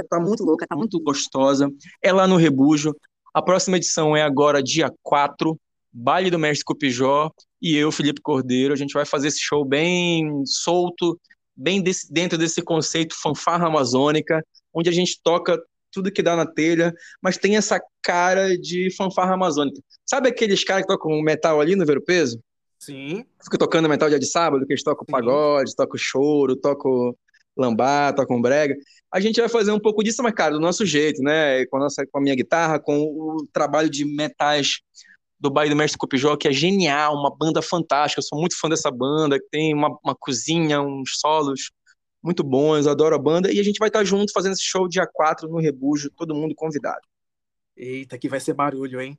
Tá 0.04 0.20
muito 0.20 0.44
louca, 0.44 0.68
tá 0.68 0.76
muito 0.76 1.00
gostosa. 1.00 1.72
É 2.02 2.12
lá 2.12 2.28
no 2.28 2.36
Rebujo. 2.36 2.96
A 3.34 3.42
próxima 3.42 3.78
edição 3.78 4.16
é 4.16 4.22
agora, 4.22 4.62
dia 4.62 4.92
4, 5.04 5.60
Baile 5.92 6.30
do 6.30 6.40
Mestre 6.40 6.66
Cupijó. 6.66 7.32
E 7.62 7.76
eu, 7.76 7.92
Felipe 7.92 8.22
Cordeiro, 8.22 8.74
a 8.74 8.78
gente 8.78 8.94
vai 8.94 9.06
fazer 9.06 9.30
esse 9.30 9.40
show 9.40 9.66
bem 9.66 10.44
solto, 10.46 11.20
bem 11.56 11.82
desse, 11.82 12.12
dentro 12.12 12.38
desse 12.38 12.62
conceito 12.62 13.16
fanfarra 13.20 13.68
amazônica, 13.68 14.44
onde 14.74 14.90
a 14.90 14.94
gente 14.94 15.20
toca 15.24 15.60
tudo 15.92 16.12
que 16.12 16.22
dá 16.22 16.36
na 16.36 16.46
telha, 16.46 16.94
mas 17.22 17.38
tem 17.38 17.58
essa 17.58 17.82
cara 18.04 18.56
de 18.58 18.96
fanfarra 18.96 19.34
amazônica. 19.34 19.82
Sabe 20.06 20.30
aqueles 20.30 20.64
caras 20.64 20.84
que 20.84 20.88
tocam 20.88 21.20
metal 21.22 21.60
ali 21.60 21.76
no 21.76 21.86
Ver 21.86 21.98
o 21.98 22.04
Peso? 22.04 22.40
Sim. 22.80 23.26
Fica 23.44 23.58
tocando 23.58 23.90
metal 23.90 24.10
dia 24.10 24.20
de 24.20 24.28
sábado, 24.28 24.66
que 24.66 24.74
eles 24.74 24.84
tocam 24.84 25.06
pagode, 25.06 25.76
tocam 25.76 25.98
choro, 25.98 26.56
tocam 26.56 27.16
lambá, 27.58 28.14
tocam 28.14 28.40
brega. 28.40 28.76
A 29.12 29.20
gente 29.20 29.39
vai 29.39 29.50
fazer 29.50 29.72
um 29.72 29.80
pouco 29.80 30.04
disso, 30.04 30.22
mas, 30.22 30.34
cara, 30.34 30.54
do 30.54 30.60
nosso 30.60 30.86
jeito, 30.86 31.22
né? 31.22 31.65
Com 31.67 31.78
a, 31.78 31.80
nossa, 31.82 32.06
com 32.06 32.20
a 32.20 32.22
minha 32.22 32.36
guitarra, 32.36 32.80
com 32.80 32.98
o 32.98 33.48
trabalho 33.54 33.89
de 33.89 34.04
metais 34.06 34.82
do 35.39 35.50
Baile 35.50 35.70
do 35.70 35.78
Mestre 35.78 35.98
Copijó, 35.98 36.36
que 36.36 36.48
é 36.48 36.52
genial, 36.52 37.15
uma 37.15 37.34
banda 37.36 37.62
fantástica. 37.62 38.20
Eu 38.20 38.24
sou 38.24 38.39
muito 38.39 38.60
fã 38.60 38.67
dessa 38.67 38.91
banda, 38.91 39.39
tem 39.52 39.74
uma, 39.74 39.98
uma 40.04 40.15
cozinha, 40.15 40.82
uns 40.82 41.20
solos 41.20 41.72
muito 42.24 42.43
bons, 42.43 42.88
adoro 42.88 43.15
a 43.15 43.20
banda. 43.20 43.52
E 43.52 43.60
a 43.60 43.63
gente 43.63 43.78
vai 43.78 43.89
estar 43.89 44.04
junto 44.04 44.34
fazendo 44.34 44.54
esse 44.54 44.63
show 44.63 44.88
dia 44.88 45.08
4 45.12 45.48
no 45.48 45.60
Rebujo, 45.60 46.10
todo 46.15 46.36
mundo 46.36 46.56
convidado. 46.56 47.02
Eita, 47.76 48.17
que 48.17 48.28
vai 48.28 48.39
ser 48.39 48.54
barulho, 48.54 49.00
hein? 49.00 49.17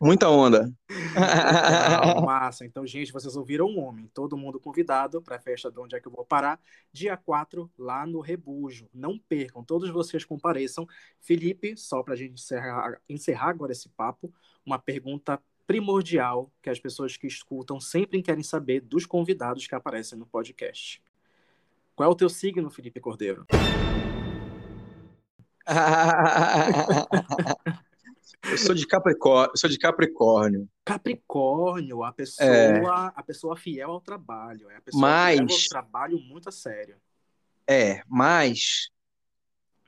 Muita 0.00 0.28
onda. 0.28 0.72
Legal, 0.88 2.22
massa. 2.24 2.64
Então, 2.64 2.86
gente, 2.86 3.12
vocês 3.12 3.36
ouviram 3.36 3.66
um 3.66 3.80
homem. 3.80 4.10
Todo 4.12 4.36
mundo 4.36 4.60
convidado 4.60 5.22
para 5.22 5.36
a 5.36 5.40
festa 5.40 5.70
de 5.70 5.78
onde 5.78 5.96
é 5.96 6.00
que 6.00 6.08
eu 6.08 6.12
vou 6.12 6.24
parar, 6.24 6.60
dia 6.92 7.16
4, 7.16 7.70
lá 7.78 8.06
no 8.06 8.20
Rebujo. 8.20 8.88
Não 8.92 9.18
percam, 9.18 9.64
todos 9.64 9.90
vocês 9.90 10.24
compareçam. 10.24 10.86
Felipe, 11.20 11.76
só 11.76 12.02
para 12.02 12.14
a 12.14 12.16
gente 12.16 12.34
encerrar, 12.34 13.00
encerrar 13.08 13.50
agora 13.50 13.72
esse 13.72 13.88
papo, 13.88 14.32
uma 14.64 14.78
pergunta 14.78 15.40
primordial 15.66 16.52
que 16.62 16.68
as 16.68 16.78
pessoas 16.78 17.16
que 17.16 17.26
escutam 17.26 17.80
sempre 17.80 18.22
querem 18.22 18.42
saber 18.42 18.80
dos 18.80 19.06
convidados 19.06 19.66
que 19.66 19.74
aparecem 19.74 20.18
no 20.18 20.26
podcast. 20.26 21.02
Qual 21.96 22.08
é 22.08 22.12
o 22.12 22.16
teu 22.16 22.28
signo, 22.28 22.70
Felipe 22.70 23.00
Cordeiro? 23.00 23.46
Eu 28.42 28.58
sou 28.58 28.74
de 28.74 28.86
Capricórnio, 28.86 29.52
sou 29.56 29.70
de 29.70 29.78
Capricórnio. 29.78 30.68
Capricórnio, 30.84 32.02
a 32.02 32.12
pessoa, 32.12 32.46
É. 32.46 32.80
a 33.14 33.22
pessoa 33.22 33.56
fiel 33.56 33.90
ao 33.92 34.00
trabalho, 34.00 34.68
é 34.70 34.76
a 34.76 34.80
pessoa 34.80 35.00
Mas- 35.00 35.36
que 35.38 35.40
leva 35.46 35.54
o 35.54 35.68
trabalho 35.68 36.18
muito 36.20 36.48
a 36.48 36.52
sério. 36.52 36.96
É, 37.66 38.02
mas 38.06 38.90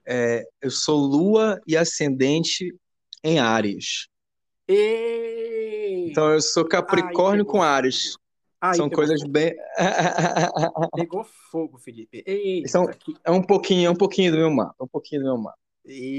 é, 0.07 0.45
eu 0.63 0.71
sou 0.71 0.99
Lua 0.99 1.61
e 1.67 1.77
ascendente 1.77 2.75
em 3.23 3.39
Áries. 3.39 4.09
Ei! 4.67 6.09
Então 6.11 6.33
eu 6.33 6.41
sou 6.41 6.65
Capricórnio 6.67 7.45
Ai, 7.45 7.51
com 7.51 7.63
Áries. 7.63 8.17
Ai, 8.61 8.75
São 8.77 8.89
coisas 8.89 9.21
fogo. 9.21 9.33
bem. 9.33 9.55
Pegou 10.97 11.25
fogo, 11.51 11.79
Felipe. 11.79 12.23
Ei, 12.27 12.67
São- 12.67 12.89
É 13.25 13.31
um 13.31 13.43
pouquinho, 13.43 13.87
é 13.87 13.91
um 13.91 13.95
pouquinho 13.95 14.33
do 14.33 14.39
meu 14.39 14.51
mapa, 14.51 14.75
um 14.83 14.89
pouquinho 14.89 15.21
do 15.23 15.27
meu 15.27 15.39
mapa. 15.39 15.59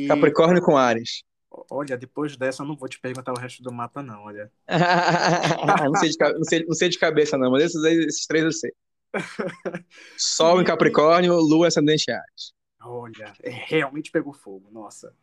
Capricórnio 0.07 0.61
com 0.61 0.77
Áries. 0.77 1.23
Olha, 1.71 1.97
depois 1.97 2.35
dessa 2.35 2.63
eu 2.63 2.67
não 2.67 2.75
vou 2.75 2.89
te 2.89 2.99
perguntar 2.99 3.31
o 3.31 3.39
resto 3.39 3.63
do 3.63 3.71
mapa, 3.71 4.03
não, 4.03 4.23
olha. 4.23 4.51
não, 5.85 5.95
sei 5.95 6.09
de, 6.09 6.17
não, 6.19 6.43
sei, 6.43 6.65
não 6.65 6.73
sei 6.75 6.89
de 6.89 6.99
cabeça, 6.99 7.37
não, 7.37 7.51
mas 7.51 7.63
esses, 7.63 7.83
esses 7.83 8.25
três 8.27 8.43
eu 8.43 8.51
sei. 8.51 8.71
Sol 10.17 10.61
em. 10.61 10.65
Capricórnio, 10.65 11.35
Lua 11.35 11.67
ascendente 11.67 12.11
Áries. 12.11 12.53
Olha, 12.81 13.33
é, 13.41 13.49
realmente 13.49 14.11
pegou 14.11 14.33
fogo, 14.33 14.69
nossa. 14.71 15.13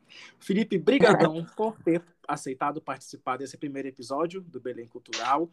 Felipe, 0.41 0.79
brigadão 0.79 1.45
por 1.57 1.81
ter 1.83 2.03
aceitado 2.27 2.81
participar 2.81 3.37
desse 3.37 3.57
primeiro 3.57 3.89
episódio 3.89 4.41
do 4.41 4.61
Belém 4.61 4.87
Cultural. 4.87 5.51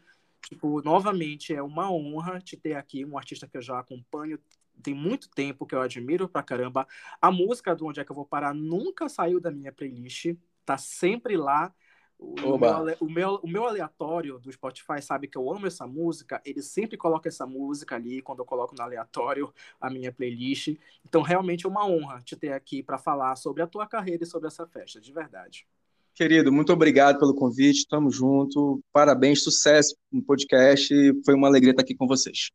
Tipo, 0.48 0.82
novamente, 0.82 1.54
é 1.54 1.62
uma 1.62 1.92
honra 1.92 2.40
te 2.40 2.58
ter 2.58 2.74
aqui, 2.74 3.06
um 3.06 3.18
artista 3.18 3.48
que 3.48 3.58
eu 3.58 3.62
já 3.62 3.80
acompanho 3.80 4.40
tem 4.82 4.94
muito 4.94 5.30
tempo, 5.30 5.66
que 5.66 5.76
eu 5.76 5.82
admiro 5.82 6.28
pra 6.28 6.44
caramba. 6.44 6.88
A 7.22 7.32
música 7.32 7.76
do 7.76 7.86
Onde 7.86 8.00
é 8.00 8.06
que 8.06 8.12
eu 8.12 8.16
vou 8.16 8.26
parar 8.26 8.54
nunca 8.54 9.08
saiu 9.08 9.40
da 9.40 9.52
minha 9.52 9.72
playlist, 9.72 10.36
tá 10.72 10.78
sempre 10.78 11.36
lá. 11.36 11.74
O 12.18 12.58
meu, 12.58 12.98
o, 13.00 13.10
meu, 13.10 13.36
o 13.42 13.48
meu 13.48 13.66
aleatório 13.66 14.38
do 14.38 14.52
Spotify 14.52 15.02
sabe 15.02 15.28
que 15.28 15.36
eu 15.36 15.52
amo 15.52 15.66
essa 15.66 15.88
música, 15.88 16.40
ele 16.46 16.62
sempre 16.62 16.96
coloca 16.96 17.28
essa 17.28 17.48
música 17.48 17.96
ali 17.96 18.22
quando 18.22 18.40
eu 18.40 18.46
coloco 18.46 18.76
no 18.78 18.84
aleatório 18.84 19.52
a 19.80 19.90
minha 19.90 20.12
playlist. 20.12 20.78
Então, 21.04 21.24
realmente 21.24 21.66
é 21.66 21.70
uma 21.70 21.84
honra 21.84 22.22
te 22.22 22.36
ter 22.36 22.54
aqui 22.54 22.84
para 22.84 23.00
falar 23.00 23.36
sobre 23.38 23.64
a 23.64 23.68
tua 23.68 23.88
carreira 23.88 24.24
e 24.24 24.28
sobre 24.28 24.48
essa 24.48 24.68
festa, 24.68 25.02
de 25.02 25.12
verdade. 25.12 25.66
Querido, 26.14 26.52
muito 26.52 26.72
obrigado 26.72 27.18
pelo 27.18 27.34
convite. 27.34 27.88
Tamo 27.88 28.12
junto. 28.12 28.84
Parabéns, 28.94 29.44
sucesso 29.44 29.96
no 30.12 30.22
podcast. 30.22 30.94
Foi 31.26 31.34
uma 31.34 31.48
alegria 31.48 31.72
estar 31.72 31.82
aqui 31.82 31.96
com 31.96 32.06
vocês. 32.06 32.52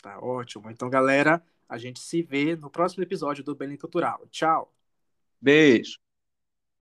Tá 0.00 0.20
ótimo. 0.20 0.70
Então, 0.70 0.88
galera, 0.88 1.42
a 1.68 1.76
gente 1.76 1.98
se 1.98 2.22
vê 2.22 2.54
no 2.54 2.70
próximo 2.70 3.02
episódio 3.02 3.42
do 3.42 3.56
Belém 3.56 3.76
Cultural. 3.76 4.24
Tchau! 4.30 4.72
Beijo. 5.40 6.07